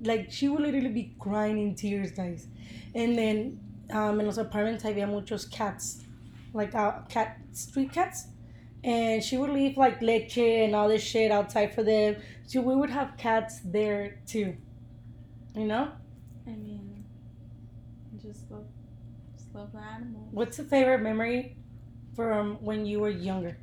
like 0.00 0.30
she 0.30 0.48
would 0.48 0.62
literally 0.62 0.88
be 0.88 1.14
crying 1.18 1.58
in 1.58 1.74
tears, 1.74 2.12
guys. 2.12 2.46
And 2.94 3.16
then 3.18 3.60
um, 3.90 4.20
in 4.20 4.26
los 4.26 4.38
apartments 4.38 4.84
había 4.84 5.08
muchos 5.08 5.44
cats, 5.44 6.04
like 6.58 6.74
uh, 6.74 7.00
cat 7.08 7.38
street 7.52 7.92
cats, 7.92 8.26
and 8.84 9.24
she 9.24 9.38
would 9.38 9.50
leave 9.50 9.78
like 9.78 10.02
leche 10.02 10.38
and 10.38 10.74
all 10.74 10.88
this 10.88 11.02
shit 11.02 11.30
outside 11.30 11.74
for 11.74 11.82
them. 11.82 12.16
So 12.46 12.60
we 12.60 12.76
would 12.76 12.90
have 12.90 13.16
cats 13.16 13.60
there 13.64 14.20
too. 14.26 14.56
You 15.54 15.66
know, 15.66 15.92
I 16.46 16.50
mean, 16.50 17.04
just 18.20 18.50
love, 18.50 18.66
just 19.34 19.54
love 19.54 19.72
the 19.72 19.78
animals. 19.78 20.28
what's 20.32 20.56
the 20.58 20.64
favorite 20.64 21.00
memory 21.00 21.56
from 22.14 22.56
when 22.56 22.84
you 22.84 23.00
were 23.00 23.10
younger? 23.10 23.56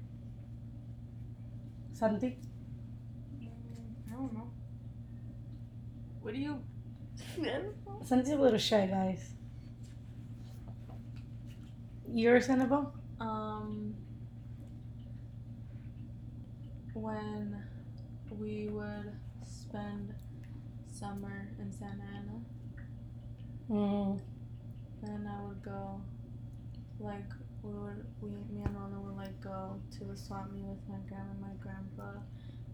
Santi. 1.93 2.37
I 4.09 4.13
don't 4.13 4.33
know. 4.33 4.49
What 6.21 6.33
do 6.33 6.39
you? 6.39 6.61
Santi's 8.03 8.31
a 8.31 8.35
little 8.35 8.59
shy, 8.59 8.87
guys. 8.87 9.34
Yours, 12.13 12.49
Annabelle? 12.49 12.93
Um, 13.19 13.95
when 16.93 17.63
we 18.39 18.69
would 18.69 19.11
spend 19.45 20.13
summer 20.91 21.49
in 21.59 21.71
Santa 21.71 22.03
Ana, 22.03 22.41
Mm, 23.69 24.19
and 25.03 25.27
I 25.27 25.41
would 25.43 25.63
go, 25.63 26.01
like 26.99 27.29
we 27.63 27.71
would, 27.73 28.05
we 28.21 28.29
me 28.31 28.63
and 28.63 28.75
Rona 28.75 28.99
would 29.01 29.15
like 29.17 29.39
go 29.41 29.79
to 29.97 30.03
the 30.05 30.17
swap 30.17 30.51
meet 30.51 30.65
with 30.65 30.87
my 30.87 30.99
grandma 31.07 31.31
and 31.31 31.41
my 31.41 31.53
grandpa 31.61 32.19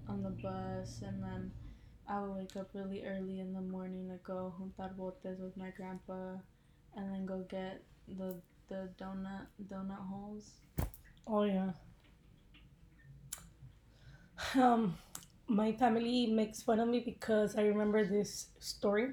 on 0.08 0.24
the 0.24 0.30
bus, 0.32 1.02
and 1.06 1.24
then 1.24 1.52
I 2.08 2.22
would 2.22 2.36
wake 2.36 2.56
up 2.58 2.70
really 2.74 3.04
early 3.06 3.40
in 3.40 3.54
the 3.54 3.62
morning 3.62 4.10
to 4.10 4.18
go 4.24 4.54
juntar 4.60 4.96
botes 4.98 5.40
with 5.40 5.56
my 5.58 5.72
grandpa, 5.72 6.36
and 6.96 7.14
then 7.14 7.26
go 7.26 7.46
get 7.50 7.84
the 8.08 8.36
the 8.72 8.90
donut 8.98 9.48
donut 9.68 10.00
holes. 10.10 10.52
Oh 11.28 11.44
yeah. 11.44 11.72
Um, 14.56 14.98
my 15.48 15.74
family 15.74 16.28
makes 16.28 16.64
fun 16.64 16.80
of 16.80 16.88
me 16.88 17.02
because 17.02 17.58
I 17.58 17.64
remember 17.64 18.06
this 18.06 18.48
story. 18.60 19.10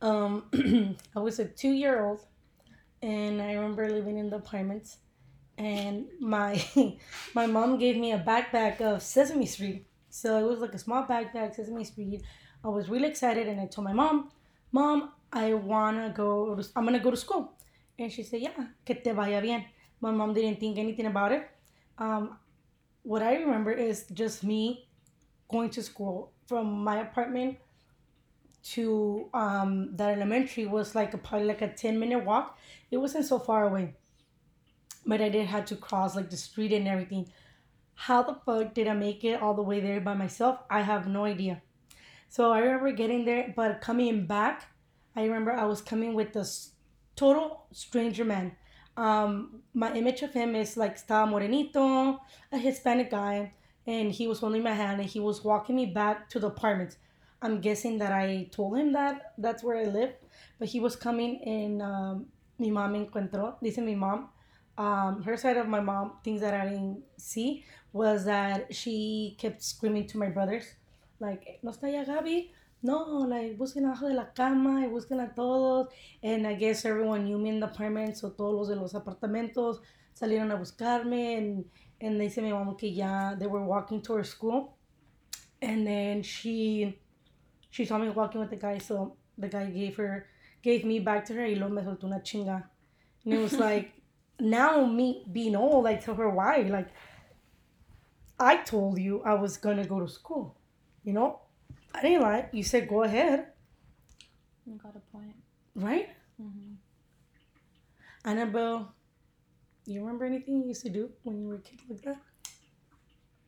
Um, 0.00 0.44
I 1.16 1.20
was 1.20 1.38
a 1.38 1.44
two-year-old, 1.44 2.20
and 3.02 3.42
I 3.42 3.54
remember 3.54 3.90
living 3.90 4.18
in 4.18 4.30
the 4.30 4.36
apartments, 4.36 4.98
and 5.58 6.06
my 6.20 6.64
my 7.34 7.46
mom 7.46 7.78
gave 7.78 7.96
me 7.96 8.12
a 8.12 8.18
backpack 8.18 8.80
of 8.80 9.02
Sesame 9.02 9.46
Street. 9.46 9.86
So 10.10 10.38
it 10.38 10.48
was 10.48 10.60
like 10.60 10.74
a 10.74 10.78
small 10.78 11.04
backpack, 11.04 11.56
Sesame 11.56 11.84
Street. 11.84 12.22
I 12.64 12.68
was 12.68 12.88
really 12.88 13.08
excited, 13.08 13.48
and 13.48 13.60
I 13.60 13.66
told 13.66 13.84
my 13.84 13.92
mom, 13.92 14.30
"Mom, 14.70 15.10
I 15.32 15.54
wanna 15.54 16.12
go. 16.14 16.54
To, 16.54 16.62
I'm 16.76 16.84
gonna 16.84 17.00
go 17.00 17.10
to 17.10 17.16
school." 17.16 17.54
And 17.98 18.10
she 18.10 18.22
said, 18.22 18.40
"Yeah, 18.40 18.68
que 18.84 18.94
te 18.96 19.12
vaya 19.12 19.40
bien." 19.40 19.64
My 20.00 20.10
mom 20.10 20.34
didn't 20.34 20.60
think 20.60 20.78
anything 20.78 21.06
about 21.06 21.32
it. 21.32 21.48
Um, 21.98 22.38
what 23.02 23.22
I 23.22 23.36
remember 23.36 23.72
is 23.72 24.06
just 24.12 24.42
me 24.42 24.88
going 25.48 25.70
to 25.70 25.82
school 25.82 26.32
from 26.46 26.84
my 26.84 27.00
apartment 27.00 27.58
to 28.64 29.28
um, 29.34 29.94
that 29.96 30.16
elementary 30.16 30.66
was 30.66 30.94
like 30.94 31.12
a 31.14 31.18
probably 31.18 31.46
like 31.46 31.62
a 31.62 31.68
10 31.68 31.98
minute 31.98 32.24
walk. 32.24 32.58
It 32.90 32.96
wasn't 32.96 33.26
so 33.26 33.38
far 33.38 33.68
away. 33.68 33.94
But 35.06 35.20
I 35.20 35.28
did 35.28 35.46
have 35.46 35.66
to 35.66 35.76
cross 35.76 36.16
like 36.16 36.30
the 36.30 36.36
street 36.36 36.72
and 36.72 36.88
everything. 36.88 37.30
How 37.94 38.22
the 38.22 38.34
fuck 38.46 38.74
did 38.74 38.88
I 38.88 38.94
make 38.94 39.22
it 39.22 39.40
all 39.40 39.54
the 39.54 39.62
way 39.62 39.80
there 39.80 40.00
by 40.00 40.14
myself? 40.14 40.58
I 40.70 40.80
have 40.80 41.06
no 41.06 41.24
idea. 41.24 41.62
So 42.28 42.50
I 42.50 42.58
remember 42.60 42.90
getting 42.92 43.24
there, 43.24 43.52
but 43.54 43.80
coming 43.80 44.26
back, 44.26 44.66
I 45.14 45.22
remember 45.22 45.52
I 45.52 45.66
was 45.66 45.80
coming 45.80 46.14
with 46.14 46.32
this 46.32 46.70
total 47.16 47.66
stranger 47.72 48.24
man. 48.24 48.56
Um, 48.96 49.62
my 49.74 49.92
image 49.92 50.22
of 50.22 50.32
him 50.32 50.54
is 50.54 50.76
like 50.76 50.96
estaba 50.96 51.28
morenito, 51.28 52.18
a 52.52 52.58
Hispanic 52.58 53.10
guy, 53.10 53.52
and 53.86 54.12
he 54.12 54.26
was 54.26 54.40
holding 54.40 54.62
my 54.62 54.72
hand 54.72 55.00
and 55.00 55.08
he 55.08 55.20
was 55.20 55.44
walking 55.44 55.76
me 55.76 55.86
back 55.86 56.28
to 56.30 56.38
the 56.38 56.48
apartment. 56.48 56.96
I'm 57.42 57.60
guessing 57.60 57.98
that 57.98 58.12
I 58.12 58.48
told 58.52 58.78
him 58.78 58.92
that 58.92 59.32
that's 59.36 59.62
where 59.62 59.76
I 59.76 59.84
live, 59.84 60.14
but 60.58 60.68
he 60.68 60.80
was 60.80 60.96
coming 60.96 61.42
and 61.44 61.82
um, 61.82 62.26
mi 62.58 62.70
mom 62.70 62.94
encontró. 62.94 63.56
Dice 63.62 63.78
mi 63.78 63.94
mom, 63.94 64.28
um, 64.78 65.22
her 65.22 65.36
side 65.36 65.56
of 65.56 65.68
my 65.68 65.80
mom, 65.80 66.12
things 66.24 66.40
that 66.40 66.54
I 66.54 66.68
didn't 66.68 67.02
see 67.18 67.64
was 67.92 68.24
that 68.24 68.74
she 68.74 69.36
kept 69.38 69.62
screaming 69.62 70.06
to 70.08 70.18
my 70.18 70.28
brothers, 70.28 70.64
like, 71.20 71.58
no 71.62 71.70
está 71.70 71.92
ya 71.92 72.04
Gaby? 72.04 72.52
No, 72.84 73.24
like, 73.26 73.56
busquen 73.56 73.86
abajo 73.86 74.08
de 74.08 74.14
la 74.14 74.34
cama 74.34 74.84
y 74.84 74.90
busquen 74.90 75.18
a 75.18 75.34
todos. 75.34 75.88
And 76.22 76.46
I 76.46 76.52
guess 76.52 76.84
everyone 76.84 77.24
knew 77.24 77.38
me 77.38 77.48
in 77.48 77.58
the 77.58 77.64
apartment, 77.64 78.14
so 78.14 78.32
todos 78.32 78.54
los 78.54 78.68
de 78.68 78.76
los 78.76 78.92
apartamentos 78.92 79.80
salieron 80.14 80.52
a 80.52 80.56
buscarme. 80.56 81.38
And, 81.38 81.64
and 81.98 82.20
dice 82.20 82.42
mi 82.42 82.50
mamá 82.50 82.76
que 82.76 82.90
ya, 82.92 83.36
they 83.36 83.46
were 83.46 83.64
walking 83.64 84.02
towards 84.02 84.28
school. 84.28 84.76
And 85.62 85.86
then 85.86 86.22
she, 86.22 87.00
she 87.70 87.86
saw 87.86 87.96
me 87.96 88.10
walking 88.10 88.42
with 88.42 88.50
the 88.50 88.56
guy, 88.56 88.76
so 88.76 89.16
the 89.38 89.48
guy 89.48 89.70
gave 89.70 89.96
her, 89.96 90.26
gave 90.62 90.84
me 90.84 91.00
back 91.00 91.24
to 91.24 91.32
her 91.32 91.46
y 91.46 91.54
luego 91.54 91.72
me 91.72 91.80
soltó 91.80 92.04
una 92.04 92.20
chinga. 92.20 92.64
And 93.24 93.32
it 93.32 93.38
was 93.38 93.54
like, 93.54 93.92
now 94.38 94.84
me 94.84 95.24
being 95.32 95.56
old, 95.56 95.86
I 95.86 95.94
tell 95.94 96.16
her 96.16 96.28
why. 96.28 96.58
Like, 96.68 96.88
I 98.38 98.58
told 98.58 98.98
you 98.98 99.22
I 99.24 99.32
was 99.32 99.56
gonna 99.56 99.86
go 99.86 100.00
to 100.00 100.08
school. 100.08 100.58
You 101.02 101.14
know, 101.14 101.40
I 101.94 102.02
didn't 102.02 102.22
lie. 102.22 102.48
You 102.52 102.64
said 102.64 102.88
go 102.88 103.02
ahead, 103.04 103.46
You 104.66 104.74
got 104.82 104.96
a 104.96 105.00
point. 105.12 105.36
right? 105.76 106.08
Mm-hmm. 106.40 106.74
Annabelle, 108.24 108.92
you 109.86 110.00
remember 110.00 110.24
anything 110.24 110.62
you 110.62 110.68
used 110.68 110.82
to 110.82 110.88
do 110.90 111.10
when 111.22 111.38
you 111.38 111.46
were 111.48 111.56
a 111.56 111.58
kid 111.58 111.80
like 111.88 112.02
that? 112.02 112.16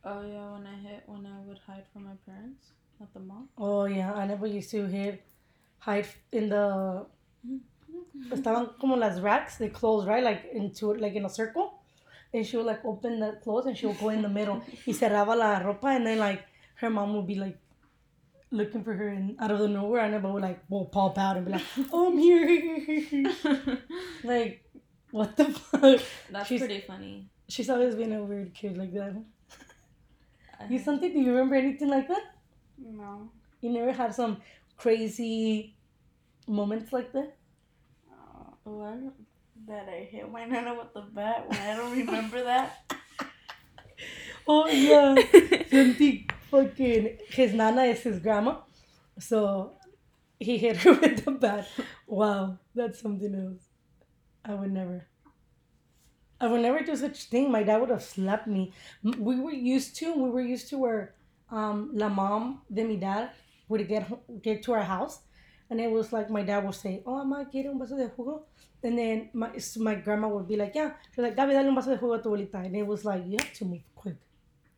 Oh 0.05 0.21
yeah, 0.25 0.51
when 0.53 0.65
I 0.67 0.75
hit 0.87 1.03
when 1.07 1.25
I 1.25 1.39
would 1.45 1.59
hide 1.67 1.83
from 1.91 2.05
my 2.05 2.15
parents 2.25 2.71
at 3.01 3.13
the 3.13 3.19
mall. 3.19 3.47
Oh 3.57 3.85
yeah, 3.85 4.13
Annabelle 4.13 4.47
used 4.47 4.71
to 4.71 4.87
hide, 4.87 5.19
hide 5.79 6.07
in 6.31 6.49
the. 6.49 7.05
Estaban 8.31 8.69
como 8.79 8.95
las 8.95 9.19
racks, 9.19 9.57
they 9.57 9.69
closed 9.69 10.07
right, 10.07 10.23
like 10.23 10.45
into 10.53 10.93
like 10.93 11.13
in 11.13 11.25
a 11.25 11.29
circle, 11.29 11.81
and 12.33 12.45
she 12.45 12.55
would 12.57 12.65
like 12.65 12.83
open 12.85 13.19
the 13.19 13.39
clothes 13.43 13.65
and 13.65 13.77
she 13.77 13.85
would 13.85 13.99
go 13.99 14.09
in 14.09 14.21
the 14.21 14.29
middle. 14.29 14.61
y 14.87 14.93
cerraba 14.93 15.35
la 15.35 15.59
ropa, 15.59 15.95
and 15.95 16.05
then 16.05 16.19
like 16.19 16.43
her 16.75 16.89
mom 16.89 17.15
would 17.15 17.27
be 17.27 17.35
like 17.35 17.57
looking 18.51 18.83
for 18.83 18.93
her, 18.93 19.07
and 19.09 19.35
out 19.39 19.51
of 19.51 19.59
the 19.59 19.67
nowhere, 19.67 20.01
Annabelle 20.01 20.33
would 20.33 20.43
like 20.43 20.59
will 20.69 20.85
pop 20.85 21.17
out 21.17 21.37
and 21.37 21.45
be 21.45 21.51
like, 21.53 21.61
"Oh, 21.91 22.11
I'm 22.11 22.17
here." 22.17 23.27
like, 24.23 24.63
what 25.11 25.35
the 25.37 25.45
fuck? 25.45 26.01
That's 26.31 26.47
She's- 26.47 26.59
pretty 26.59 26.81
funny. 26.81 27.29
She's 27.49 27.69
always 27.69 27.95
been 27.95 28.11
a 28.11 28.21
weird 28.23 28.53
kid 28.53 28.77
like 28.77 28.93
that. 28.93 29.15
I 30.59 30.67
You 30.67 30.79
Santi? 30.79 31.09
Do 31.13 31.19
you 31.19 31.31
remember 31.31 31.55
anything 31.55 31.87
like 31.87 32.07
that? 32.09 32.23
No. 32.77 33.29
You 33.61 33.69
never 33.71 33.93
had 33.93 34.13
some 34.13 34.41
crazy 34.75 35.75
moments 36.45 36.91
like 36.91 37.13
that? 37.13 37.35
Uh, 38.11 38.51
Oh, 38.65 38.81
I, 38.83 38.97
that 39.71 39.87
I 39.87 40.03
hit 40.11 40.29
my 40.29 40.43
nana 40.43 40.75
with 40.75 40.93
the 40.93 41.01
bat 41.01 41.47
when 41.47 41.57
I 41.57 41.75
don't 41.77 41.97
remember 41.97 42.43
that. 42.43 42.83
Oh 44.49 44.67
yeah. 44.67 45.15
Santi 45.69 46.26
fucking 46.51 47.17
his 47.29 47.53
nana 47.53 47.83
is 47.83 48.01
his 48.01 48.19
grandma. 48.19 48.57
So 49.19 49.73
he 50.39 50.57
hit 50.57 50.77
her 50.77 50.93
with 51.01 51.25
the 51.25 51.31
bat. 51.31 51.67
Wow, 52.05 52.57
that's 52.75 52.99
something 53.01 53.33
else. 53.35 53.63
I 54.45 54.53
would 54.53 54.71
never. 54.71 55.07
I 56.39 56.47
would 56.47 56.61
never 56.61 56.81
do 56.81 56.95
such 56.95 57.23
thing. 57.25 57.51
My 57.51 57.63
dad 57.63 57.77
would 57.81 57.89
have 57.89 58.03
slapped 58.03 58.47
me. 58.47 58.71
We 59.03 59.39
were 59.39 59.51
used 59.51 59.95
to. 59.97 60.13
We 60.13 60.29
were 60.29 60.41
used 60.41 60.69
to 60.69 60.77
where 60.77 61.15
um, 61.49 61.89
la 61.93 62.09
mom 62.09 62.61
de 62.71 62.83
mi 62.83 62.97
dad 62.97 63.31
would 63.67 63.87
get 63.87 64.07
get 64.43 64.61
to 64.63 64.73
our 64.73 64.83
house, 64.83 65.21
and 65.69 65.81
it 65.81 65.89
was 65.89 66.13
like 66.13 66.29
my 66.29 66.43
dad 66.43 66.63
would 66.63 66.75
say, 66.75 67.01
"Oh, 67.07 67.13
mamá, 67.25 67.49
quiere 67.49 67.69
un 67.71 67.79
vaso 67.79 67.97
de 67.97 68.07
jugo," 68.09 68.43
and 68.83 68.97
then 68.99 69.29
my 69.33 69.49
my 69.77 69.95
grandma 69.95 70.27
would 70.27 70.47
be 70.47 70.55
like, 70.55 70.75
"Yeah," 70.75 70.91
she's 71.09 71.23
like, 71.23 71.35
"Gaby, 71.35 71.53
dale 71.53 71.67
un 71.67 71.75
vaso 71.75 71.89
de 71.89 71.97
jugo 71.97 72.13
a 72.13 72.21
tu 72.21 72.29
abuelita," 72.29 72.63
and 72.65 72.75
it 72.75 72.85
was 72.85 73.03
like 73.03 73.25
you 73.25 73.37
have 73.39 73.53
to 73.53 73.65
move 73.65 73.81
quick, 73.95 74.17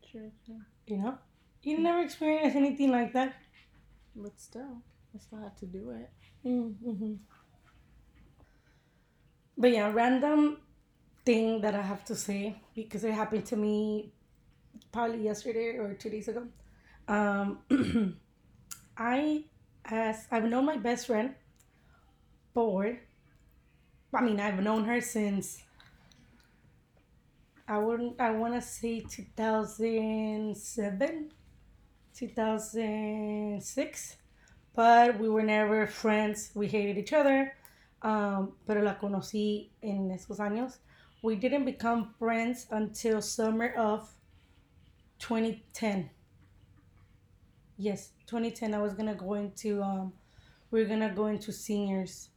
Sure, 0.09 0.31
sure. 0.45 0.65
you 0.87 0.97
know. 0.97 1.17
You 1.61 1.79
never 1.79 2.01
experienced 2.01 2.55
anything 2.55 2.91
like 2.91 3.13
that. 3.13 3.35
But 4.15 4.39
still, 4.39 4.81
I 5.13 5.19
still 5.19 5.39
had 5.39 5.57
to 5.57 5.65
do 5.65 5.91
it. 5.91 6.09
Mm-hmm. 6.45 7.13
But 9.57 9.71
yeah, 9.71 9.91
random 9.91 10.57
thing 11.25 11.61
that 11.61 11.75
I 11.75 11.81
have 11.81 12.05
to 12.05 12.15
say 12.15 12.61
because 12.73 13.03
it 13.03 13.11
happened 13.11 13.45
to 13.47 13.57
me 13.57 14.13
probably 14.91 15.23
yesterday 15.23 15.77
or 15.77 15.93
two 15.93 16.09
days 16.09 16.27
ago. 16.27 16.47
Um, 17.07 17.59
I 18.97 19.43
as 19.85 20.27
I've 20.31 20.45
known 20.45 20.65
my 20.65 20.77
best 20.77 21.07
friend 21.07 21.35
for 22.53 22.99
I 24.13 24.21
mean 24.21 24.39
I've 24.39 24.61
known 24.61 24.85
her 24.85 25.01
since 25.01 25.63
I 27.67 27.77
wouldn't 27.77 28.19
I 28.19 28.31
wanna 28.31 28.61
say 28.61 29.01
two 29.01 29.25
thousand 29.35 30.57
seven, 30.57 31.31
two 32.13 32.27
thousand 32.27 33.61
six 33.61 34.17
but 34.79 35.19
we 35.19 35.27
were 35.27 35.43
never 35.43 35.87
friends. 35.87 36.51
We 36.55 36.67
hated 36.67 36.97
each 36.97 37.11
other. 37.11 37.53
Um, 38.01 38.53
pero 38.65 38.81
la 38.81 38.97
conocí 38.97 39.71
en 39.83 40.09
esos 40.09 40.39
años. 40.39 40.77
We 41.21 41.35
didn't 41.35 41.65
become 41.65 42.13
friends 42.17 42.65
until 42.71 43.21
summer 43.21 43.73
of 43.73 44.09
2010. 45.19 46.09
Yes, 47.77 48.11
2010. 48.27 48.73
I 48.73 48.81
was 48.81 48.93
gonna 48.93 49.15
go 49.15 49.33
into 49.33 49.83
um, 49.83 50.13
we 50.71 50.81
are 50.81 50.85
gonna 50.87 51.13
go 51.13 51.25
into 51.25 51.51
seniors. 51.51 52.29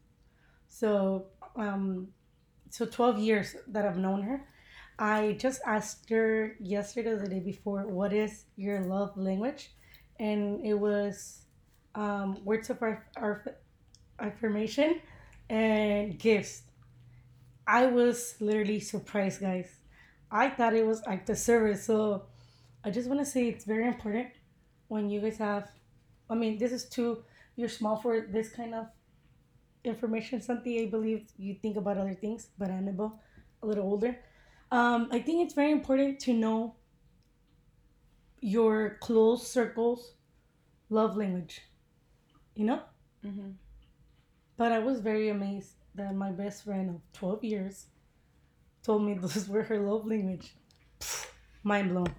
So 0.67 1.27
um, 1.55 2.09
so 2.71 2.87
12 2.87 3.21
years 3.21 3.57
that 3.69 3.87
I've 3.87 3.99
known 3.99 4.23
her. 4.23 4.49
I 5.03 5.33
just 5.33 5.61
asked 5.67 6.09
her 6.11 6.55
yesterday, 6.61 7.11
or 7.11 7.19
the 7.19 7.29
day 7.29 7.41
before, 7.41 7.89
what 7.89 8.13
is 8.13 8.45
your 8.55 8.83
love 8.83 9.17
language, 9.17 9.73
and 10.21 10.65
it 10.65 10.75
was 10.75 11.43
um, 11.97 12.39
words 12.45 12.71
of 12.71 12.81
our, 12.81 13.05
our 13.17 13.45
affirmation 14.21 15.01
and 15.51 16.17
gifts. 16.21 16.63
I 17.67 17.87
was 17.87 18.37
literally 18.39 18.79
surprised, 18.79 19.41
guys. 19.41 19.75
I 20.31 20.49
thought 20.51 20.73
it 20.73 20.87
was 20.87 21.03
act 21.09 21.29
of 21.31 21.39
service. 21.39 21.85
So 21.85 22.27
I 22.85 22.91
just 22.91 23.09
want 23.09 23.19
to 23.19 23.27
say 23.27 23.49
it's 23.49 23.65
very 23.65 23.89
important 23.89 24.29
when 24.87 25.11
you 25.11 25.21
guys 25.21 25.39
have, 25.39 25.69
I 26.31 26.37
mean, 26.37 26.59
this 26.59 26.71
is 26.71 26.89
too, 26.89 27.25
you're 27.57 27.69
small 27.69 27.97
for 27.97 28.21
this 28.21 28.51
kind 28.51 28.73
of 28.73 28.87
information. 29.83 30.41
Santi 30.41 30.81
I 30.81 30.87
believe 30.87 31.27
you 31.37 31.57
think 31.61 31.77
about 31.77 31.99
other 31.99 32.15
things, 32.15 32.51
but 32.57 32.71
I'm 32.71 32.87
a 32.87 33.67
little 33.67 33.85
older. 33.85 34.17
Um, 34.73 35.09
I 35.13 35.21
think 35.21 35.45
it's 35.45 35.55
very 35.55 35.71
important 35.71 36.19
to 36.21 36.33
know 36.33 36.75
your 38.41 38.97
close 39.01 39.47
circles 39.47 40.15
love 40.91 41.17
language 41.17 41.61
you 42.55 42.65
know? 42.65 42.81
Mm-hmm. 43.25 43.51
But 44.57 44.73
I 44.73 44.79
was 44.79 45.01
very 45.01 45.29
amazed 45.29 45.75
that 45.95 46.15
my 46.15 46.31
best 46.31 46.65
friend 46.65 46.91
of 46.91 47.01
12 47.13 47.45
years 47.45 47.87
told 48.83 49.05
me 49.05 49.15
those 49.21 49.49
were 49.49 49.63
her 49.63 49.79
love 49.79 50.07
language. 50.07 50.55
Pfft, 51.01 51.27
Mind 51.63 51.91
blown. 51.91 52.15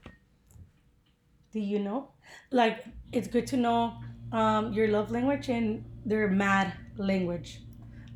Do 1.52 1.60
you 1.60 1.80
know? 1.80 2.10
Like, 2.52 2.86
it's 3.12 3.28
good 3.28 3.46
to 3.48 3.58
know 3.58 3.94
um, 4.32 4.74
your 4.74 4.88
love 4.88 5.12
language 5.12 5.50
and 5.50 5.86
their 6.06 6.28
mad 6.28 6.74
language. 6.98 7.62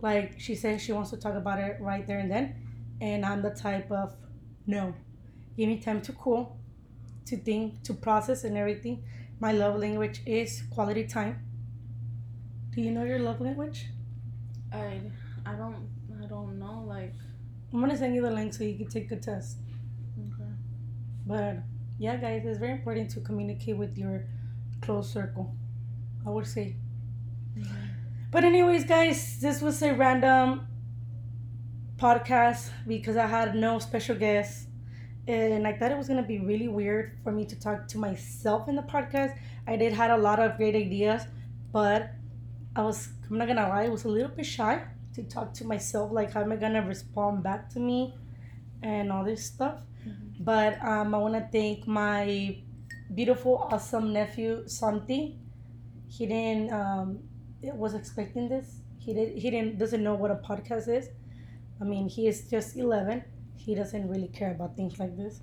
Like, 0.01 0.39
she 0.39 0.55
says 0.55 0.81
she 0.81 0.93
wants 0.93 1.11
to 1.11 1.17
talk 1.17 1.35
about 1.35 1.59
it 1.59 1.77
right 1.79 2.07
there 2.07 2.19
and 2.19 2.31
then. 2.31 2.55
And 3.01 3.25
I'm 3.25 3.41
the 3.41 3.51
type 3.51 3.91
of, 3.91 4.15
no, 4.67 4.93
give 5.55 5.67
me 5.67 5.79
time 5.79 6.01
to 6.01 6.11
cool, 6.11 6.57
to 7.25 7.37
think, 7.37 7.81
to 7.83 7.93
process 7.93 8.43
and 8.43 8.55
everything. 8.57 9.03
My 9.39 9.51
love 9.51 9.79
language 9.79 10.21
is 10.25 10.63
quality 10.69 11.05
time 11.05 11.47
do 12.77 12.83
you 12.83 12.91
know 12.91 13.03
your 13.03 13.17
love 13.17 13.41
language? 13.41 13.87
I 14.71 15.01
I 15.43 15.53
don't 15.55 15.89
I 16.23 16.27
don't 16.27 16.59
know 16.59 16.83
like 16.87 17.11
I'm 17.73 17.79
gonna 17.79 17.97
send 17.97 18.13
you 18.13 18.21
the 18.21 18.29
link 18.29 18.53
so 18.53 18.63
you 18.63 18.77
can 18.77 18.87
take 18.87 19.09
the 19.09 19.15
test. 19.15 19.57
okay. 20.19 20.51
But 21.25 21.57
yeah, 21.97 22.17
guys, 22.17 22.43
it's 22.45 22.59
very 22.59 22.73
important 22.73 23.09
to 23.15 23.21
communicate 23.21 23.77
with 23.77 23.97
your 23.97 24.25
close 24.79 25.11
circle. 25.11 25.55
I 26.23 26.29
would 26.29 26.45
say. 26.45 26.75
Mm-hmm. 27.57 27.85
But 28.29 28.43
anyways, 28.43 28.83
guys, 28.83 29.39
this 29.39 29.59
was 29.59 29.81
a 29.81 29.95
random 29.95 30.67
podcast 31.97 32.69
because 32.87 33.17
I 33.17 33.27
had 33.27 33.55
no 33.55 33.79
special 33.79 34.15
guests. 34.15 34.67
And 35.27 35.67
I 35.67 35.73
thought 35.73 35.91
it 35.91 35.97
was 35.97 36.07
gonna 36.07 36.23
be 36.23 36.39
really 36.39 36.67
weird 36.69 37.17
for 37.23 37.31
me 37.31 37.45
to 37.45 37.59
talk 37.59 37.87
to 37.89 37.97
myself 37.97 38.69
in 38.69 38.75
the 38.75 38.81
podcast. 38.83 39.37
I 39.67 39.75
did 39.75 39.93
had 39.93 40.11
a 40.11 40.17
lot 40.17 40.39
of 40.39 40.55
great 40.57 40.75
ideas, 40.75 41.23
but 41.73 42.11
I 42.75 42.83
was 42.83 43.09
I'm 43.29 43.37
not 43.37 43.47
gonna 43.47 43.67
lie, 43.67 43.85
I 43.85 43.89
was 43.89 44.05
a 44.05 44.09
little 44.09 44.29
bit 44.29 44.45
shy 44.45 44.83
to 45.15 45.23
talk 45.23 45.53
to 45.55 45.65
myself, 45.65 46.11
like 46.11 46.31
how 46.31 46.41
am 46.41 46.51
I 46.51 46.55
gonna 46.55 46.81
respond 46.87 47.43
back 47.43 47.69
to 47.71 47.79
me 47.79 48.15
and 48.83 49.11
all 49.11 49.23
this 49.25 49.45
stuff. 49.45 49.81
Mhm. 50.07 50.35
But 50.39 50.81
um, 50.83 51.13
I 51.15 51.17
wanna 51.17 51.47
thank 51.51 51.87
my 51.87 52.57
beautiful, 53.13 53.67
awesome 53.71 54.13
nephew 54.13 54.67
Santi. 54.67 55.39
He 56.07 56.25
didn't 56.25 56.71
um, 56.71 57.19
was 57.61 57.93
expecting 57.95 58.49
this. 58.49 58.81
He 58.99 59.13
did 59.13 59.37
he 59.37 59.49
didn't 59.51 59.77
doesn't 59.77 60.03
know 60.03 60.15
what 60.15 60.31
a 60.31 60.35
podcast 60.35 60.87
is. 60.87 61.09
I 61.81 61.83
mean 61.83 62.09
he 62.09 62.27
is 62.27 62.49
just 62.49 62.75
eleven. 62.77 63.23
He 63.55 63.75
doesn't 63.75 64.07
really 64.07 64.29
care 64.29 64.51
about 64.51 64.75
things 64.75 64.99
like 64.99 65.17
this. 65.17 65.41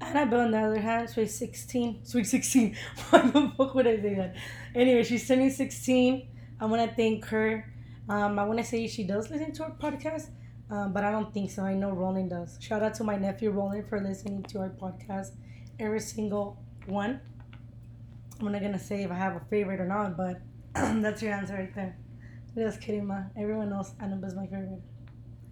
Annabelle, 0.00 0.40
on 0.40 0.50
the 0.50 0.58
other 0.58 0.80
hand, 0.80 1.08
sweet 1.08 1.30
16. 1.30 2.00
Sweet 2.04 2.26
16. 2.26 2.76
Why 3.10 3.22
the 3.22 3.52
fuck 3.56 3.74
would 3.74 3.86
I 3.86 3.96
say 3.96 4.14
that? 4.14 4.36
Anyway, 4.74 5.02
she's 5.04 5.26
turning 5.26 5.50
16. 5.50 6.28
I 6.60 6.66
want 6.66 6.88
to 6.88 6.94
thank 6.94 7.24
her. 7.26 7.72
Um, 8.08 8.38
I 8.38 8.44
want 8.44 8.58
to 8.58 8.64
say 8.64 8.86
she 8.88 9.04
does 9.04 9.30
listen 9.30 9.52
to 9.52 9.64
our 9.64 9.70
podcast, 9.72 10.28
um, 10.70 10.92
but 10.92 11.02
I 11.02 11.10
don't 11.10 11.32
think 11.32 11.50
so. 11.50 11.62
I 11.62 11.74
know 11.74 11.90
Roland 11.90 12.30
does. 12.30 12.58
Shout 12.60 12.82
out 12.82 12.94
to 12.94 13.04
my 13.04 13.16
nephew 13.16 13.50
Roland 13.50 13.88
for 13.88 14.00
listening 14.00 14.42
to 14.44 14.58
our 14.60 14.70
podcast, 14.70 15.32
every 15.78 16.00
single 16.00 16.62
one. 16.86 17.20
I'm 18.38 18.52
not 18.52 18.60
to 18.60 18.78
say 18.78 19.02
if 19.02 19.10
I 19.10 19.14
have 19.14 19.34
a 19.34 19.40
favorite 19.48 19.80
or 19.80 19.86
not, 19.86 20.16
but 20.16 20.40
that's 20.74 21.22
your 21.22 21.32
answer 21.32 21.54
right 21.54 21.74
there. 21.74 21.96
Just 22.54 22.80
kidding, 22.80 23.06
ma. 23.06 23.22
Everyone 23.36 23.70
knows 23.70 23.92
Annabelle's 24.00 24.34
my 24.34 24.46
favorite. 24.46 24.82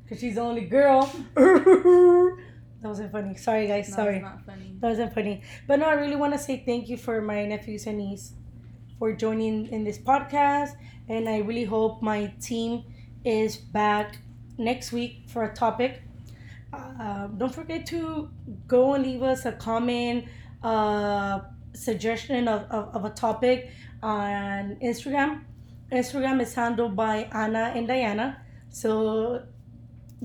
Because 0.05 0.21
she's 0.21 0.35
the 0.35 0.41
only 0.43 0.67
girl. 0.67 1.11
that 1.35 2.37
wasn't 2.83 3.11
funny. 3.11 3.35
Sorry, 3.37 3.67
guys. 3.67 3.89
No, 3.91 3.97
Sorry. 3.97 4.17
it's 4.17 4.23
not 4.23 4.45
funny. 4.45 4.77
That 4.81 4.89
wasn't 4.89 5.15
funny. 5.15 5.43
But 5.67 5.79
no, 5.81 5.87
I 5.87 5.95
really 5.95 6.17
want 6.17 6.33
to 6.35 6.39
say 6.39 6.63
thank 6.65 6.89
you 6.89 6.97
for 6.97 7.21
my 7.23 7.45
nephews 7.47 7.87
and 7.87 7.99
niece 7.99 8.33
for 8.99 9.13
joining 9.13 9.69
in 9.69 9.85
this 9.85 9.99
podcast. 9.99 10.71
And 11.09 11.29
I 11.29 11.39
really 11.39 11.65
hope 11.65 12.03
my 12.03 12.33
team 12.41 12.85
is 13.25 13.57
back 13.57 14.19
next 14.59 14.93
week 14.93 15.25
for 15.29 15.45
a 15.45 15.55
topic. 15.55 16.03
Uh, 16.73 17.29
don't 17.29 17.55
forget 17.55 17.87
to 17.87 18.29
go 18.67 18.95
and 18.95 19.05
leave 19.05 19.23
us 19.23 19.45
a 19.45 19.53
comment, 19.53 20.25
uh, 20.63 21.41
suggestion 21.73 22.49
of, 22.49 22.63
of, 22.71 22.95
of 22.95 23.05
a 23.05 23.11
topic 23.11 23.71
on 24.03 24.77
Instagram. 24.83 25.45
Instagram 25.93 26.41
is 26.41 26.55
handled 26.55 26.97
by 26.97 27.29
Anna 27.33 27.73
and 27.75 27.87
Diana. 27.87 28.43
So 28.71 29.45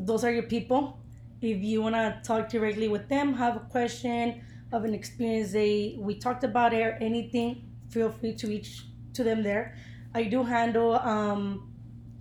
those 0.05 0.23
are 0.23 0.31
your 0.31 0.43
people. 0.43 0.99
If 1.41 1.63
you 1.63 1.81
want 1.81 1.95
to 1.95 2.19
talk 2.23 2.49
directly 2.49 2.88
with 2.88 3.07
them, 3.09 3.33
have 3.33 3.55
a 3.55 3.62
question 3.62 4.41
of 4.71 4.83
an 4.83 4.93
experience 4.93 5.51
they 5.51 5.95
we 5.99 6.15
talked 6.15 6.43
about 6.43 6.73
or 6.73 6.91
anything, 7.01 7.69
feel 7.89 8.12
free 8.12 8.35
to 8.35 8.47
reach 8.47 8.85
to 9.13 9.23
them 9.23 9.43
there. 9.43 9.75
I 10.13 10.23
do 10.23 10.43
handle 10.43 10.95
um, 10.99 11.73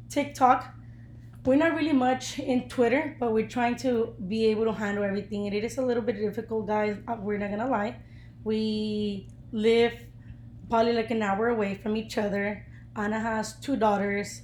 TikTok. 0.09 0.75
We're 1.45 1.57
not 1.57 1.75
really 1.75 1.93
much 1.93 2.39
in 2.39 2.69
Twitter, 2.69 3.17
but 3.19 3.33
we're 3.33 3.49
trying 3.49 3.77
to 3.77 4.15
be 4.29 4.47
able 4.47 4.65
to 4.67 4.73
handle 4.73 5.05
everything. 5.05 5.47
And 5.47 5.55
it 5.55 5.65
is 5.65 5.79
a 5.79 5.83
little 5.83 6.03
bit 6.03 6.17
difficult, 6.17 6.67
guys. 6.67 6.97
uh, 7.09 7.17
We're 7.19 7.39
not 7.39 7.51
gonna 7.51 7.69
lie. 7.69 7.97
We 8.45 9.29
live 9.53 9.93
probably 10.69 10.93
like 10.93 11.11
an 11.11 11.23
hour 11.23 11.49
away 11.49 11.75
from 11.77 11.97
each 11.97 12.19
other. 12.19 12.67
Anna 12.97 13.21
has 13.21 13.59
two 13.61 13.77
daughters. 13.77 14.43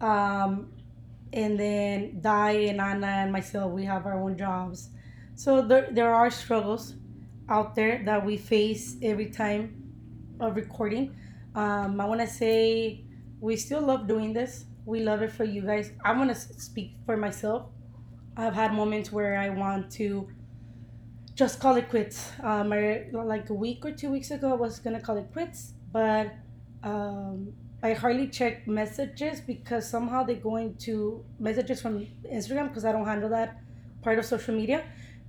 Um, 0.00 0.72
and 1.32 1.58
then 1.58 2.20
Dai 2.20 2.52
and 2.52 2.80
Anna 2.80 3.06
and 3.06 3.32
myself, 3.32 3.72
we 3.72 3.84
have 3.84 4.06
our 4.06 4.20
own 4.20 4.36
jobs. 4.36 4.90
So 5.34 5.62
there, 5.62 5.88
there 5.90 6.14
are 6.14 6.30
struggles 6.30 6.94
out 7.48 7.74
there 7.74 8.02
that 8.04 8.24
we 8.24 8.36
face 8.36 8.96
every 9.02 9.30
time 9.30 9.82
of 10.40 10.56
recording. 10.56 11.14
Um, 11.54 12.00
I 12.00 12.04
want 12.06 12.20
to 12.20 12.26
say 12.26 13.04
we 13.40 13.56
still 13.56 13.82
love 13.82 14.06
doing 14.06 14.32
this. 14.32 14.64
We 14.84 15.00
love 15.00 15.22
it 15.22 15.32
for 15.32 15.44
you 15.44 15.62
guys. 15.62 15.90
I 16.04 16.12
want 16.12 16.30
to 16.30 16.36
speak 16.36 16.94
for 17.04 17.16
myself. 17.16 17.66
I've 18.36 18.54
had 18.54 18.72
moments 18.72 19.10
where 19.10 19.38
I 19.38 19.48
want 19.48 19.90
to 19.92 20.28
just 21.34 21.60
call 21.60 21.76
it 21.76 21.88
quits. 21.90 22.32
Um, 22.42 22.72
I, 22.72 23.06
like 23.12 23.50
a 23.50 23.54
week 23.54 23.84
or 23.84 23.92
two 23.92 24.10
weeks 24.10 24.30
ago, 24.30 24.52
I 24.52 24.56
was 24.56 24.78
gonna 24.78 25.00
call 25.00 25.18
it 25.18 25.30
quits, 25.32 25.74
but 25.92 26.32
um, 26.82 27.52
I 27.82 27.92
hardly 27.92 28.28
check 28.28 28.66
messages 28.66 29.40
because 29.40 29.88
somehow 29.88 30.24
they 30.24 30.36
go 30.36 30.56
into 30.56 31.24
messages 31.38 31.80
from 31.80 32.06
Instagram 32.24 32.68
because 32.68 32.84
I 32.84 32.92
don't 32.92 33.04
handle 33.06 33.28
that 33.30 33.58
part 34.02 34.18
of 34.18 34.24
social 34.24 34.54
media. 34.54 34.84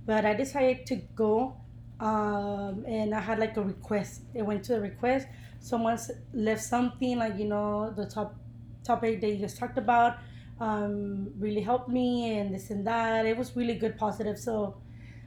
But 0.06 0.24
I 0.24 0.34
decided 0.34 0.86
to 0.86 0.96
go 1.14 1.60
um, 2.00 2.84
and 2.86 3.14
I 3.14 3.20
had 3.20 3.38
like 3.38 3.56
a 3.56 3.62
request. 3.62 4.22
It 4.34 4.42
went 4.42 4.64
to 4.64 4.74
the 4.74 4.80
request. 4.80 5.28
Someone 5.60 5.98
left 6.32 6.62
something 6.62 7.18
like, 7.18 7.36
you 7.36 7.44
know, 7.46 7.92
the 7.94 8.06
top 8.06 8.36
topic 8.84 9.20
that 9.20 9.28
you 9.28 9.38
just 9.38 9.58
talked 9.58 9.76
about 9.76 10.16
um, 10.60 11.32
really 11.38 11.60
helped 11.60 11.88
me 11.88 12.38
and 12.38 12.54
this 12.54 12.70
and 12.70 12.86
that. 12.86 13.26
It 13.26 13.36
was 13.36 13.54
really 13.56 13.74
good, 13.74 13.98
positive. 13.98 14.38
So 14.38 14.80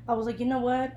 I 0.07 0.13
was 0.13 0.25
like, 0.25 0.39
you 0.39 0.45
know 0.47 0.60
what? 0.60 0.93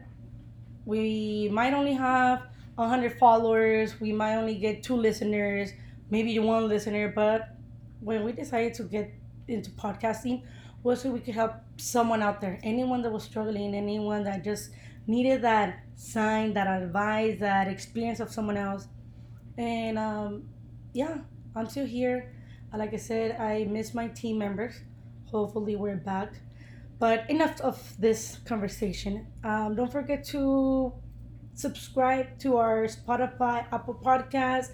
We 0.85 1.49
might 1.53 1.73
only 1.75 1.95
have 1.95 2.43
100 2.77 3.19
followers. 3.19 4.01
We 4.01 4.13
might 4.13 4.35
only 4.37 4.57
get 4.57 4.83
two 4.83 4.97
listeners 4.97 5.73
maybe 6.11 6.31
you're 6.31 6.45
one 6.45 6.69
listener, 6.69 7.13
but 7.15 7.57
when 8.01 8.25
we 8.25 8.33
decided 8.33 8.75
to 8.75 8.85
get 8.85 9.13
into 9.49 9.71
podcasting 9.71 10.43
was 10.83 11.01
so 11.01 11.11
we 11.11 11.21
could 11.21 11.35
help 11.35 11.55
someone 11.77 12.23
out 12.23 12.41
there, 12.41 12.61
anyone 12.63 13.03
that 13.03 13.11
was 13.11 13.25
struggling, 13.25 13.75
anyone 13.75 14.25
that 14.25 14.45
just 14.45 14.71
needed 15.07 15.43
that 15.43 15.81
sign, 15.97 16.53
that 16.55 16.67
advice, 16.67 17.39
that 17.41 17.69
experience 17.69 18.21
of 18.21 18.31
someone 18.31 18.57
else. 18.57 18.87
And 19.57 19.99
um, 19.99 20.49
yeah, 20.93 21.19
I'm 21.57 21.67
still 21.69 21.87
here. 21.87 22.35
Like 22.77 22.93
I 22.93 22.97
said, 22.97 23.41
I 23.41 23.65
miss 23.65 23.95
my 23.95 24.09
team 24.09 24.39
members. 24.39 24.75
Hopefully, 25.31 25.77
we're 25.77 25.97
back. 25.97 26.35
But 26.99 27.29
enough 27.31 27.61
of 27.61 27.95
this 27.99 28.39
conversation. 28.45 29.27
Um, 29.45 29.77
don't 29.77 29.91
forget 29.91 30.25
to 30.27 30.93
subscribe 31.55 32.39
to 32.41 32.57
our 32.57 32.87
Spotify, 32.87 33.67
Apple 33.73 33.95
Podcast, 33.95 34.73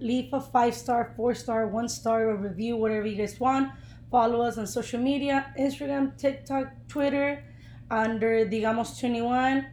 leave 0.00 0.32
a 0.32 0.40
five 0.40 0.74
star, 0.74 1.12
four 1.16 1.34
star, 1.34 1.66
one 1.66 1.88
star, 1.88 2.30
a 2.30 2.36
review, 2.36 2.76
whatever 2.76 3.06
you 3.06 3.16
guys 3.16 3.38
want. 3.40 3.72
Follow 4.10 4.42
us 4.42 4.56
on 4.58 4.66
social 4.66 5.00
media 5.00 5.52
Instagram, 5.58 6.16
TikTok, 6.16 6.68
Twitter 6.88 7.44
under 7.90 8.46
Digamos21. 8.46 9.66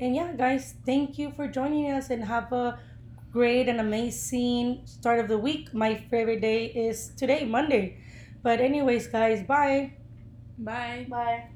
And 0.00 0.16
yeah, 0.16 0.32
guys, 0.32 0.74
thank 0.84 1.18
you 1.18 1.30
for 1.32 1.46
joining 1.48 1.90
us 1.90 2.10
and 2.10 2.24
have 2.24 2.52
a 2.52 2.78
great 3.32 3.68
and 3.68 3.80
amazing 3.80 4.82
start 4.84 5.20
of 5.20 5.28
the 5.28 5.38
week. 5.38 5.72
My 5.74 5.96
favorite 5.96 6.40
day 6.40 6.66
is 6.66 7.12
today, 7.16 7.44
Monday. 7.44 7.98
But, 8.42 8.60
anyways, 8.60 9.08
guys, 9.08 9.42
bye. 9.42 9.92
Bye. 10.58 11.06
Bye. 11.08 11.53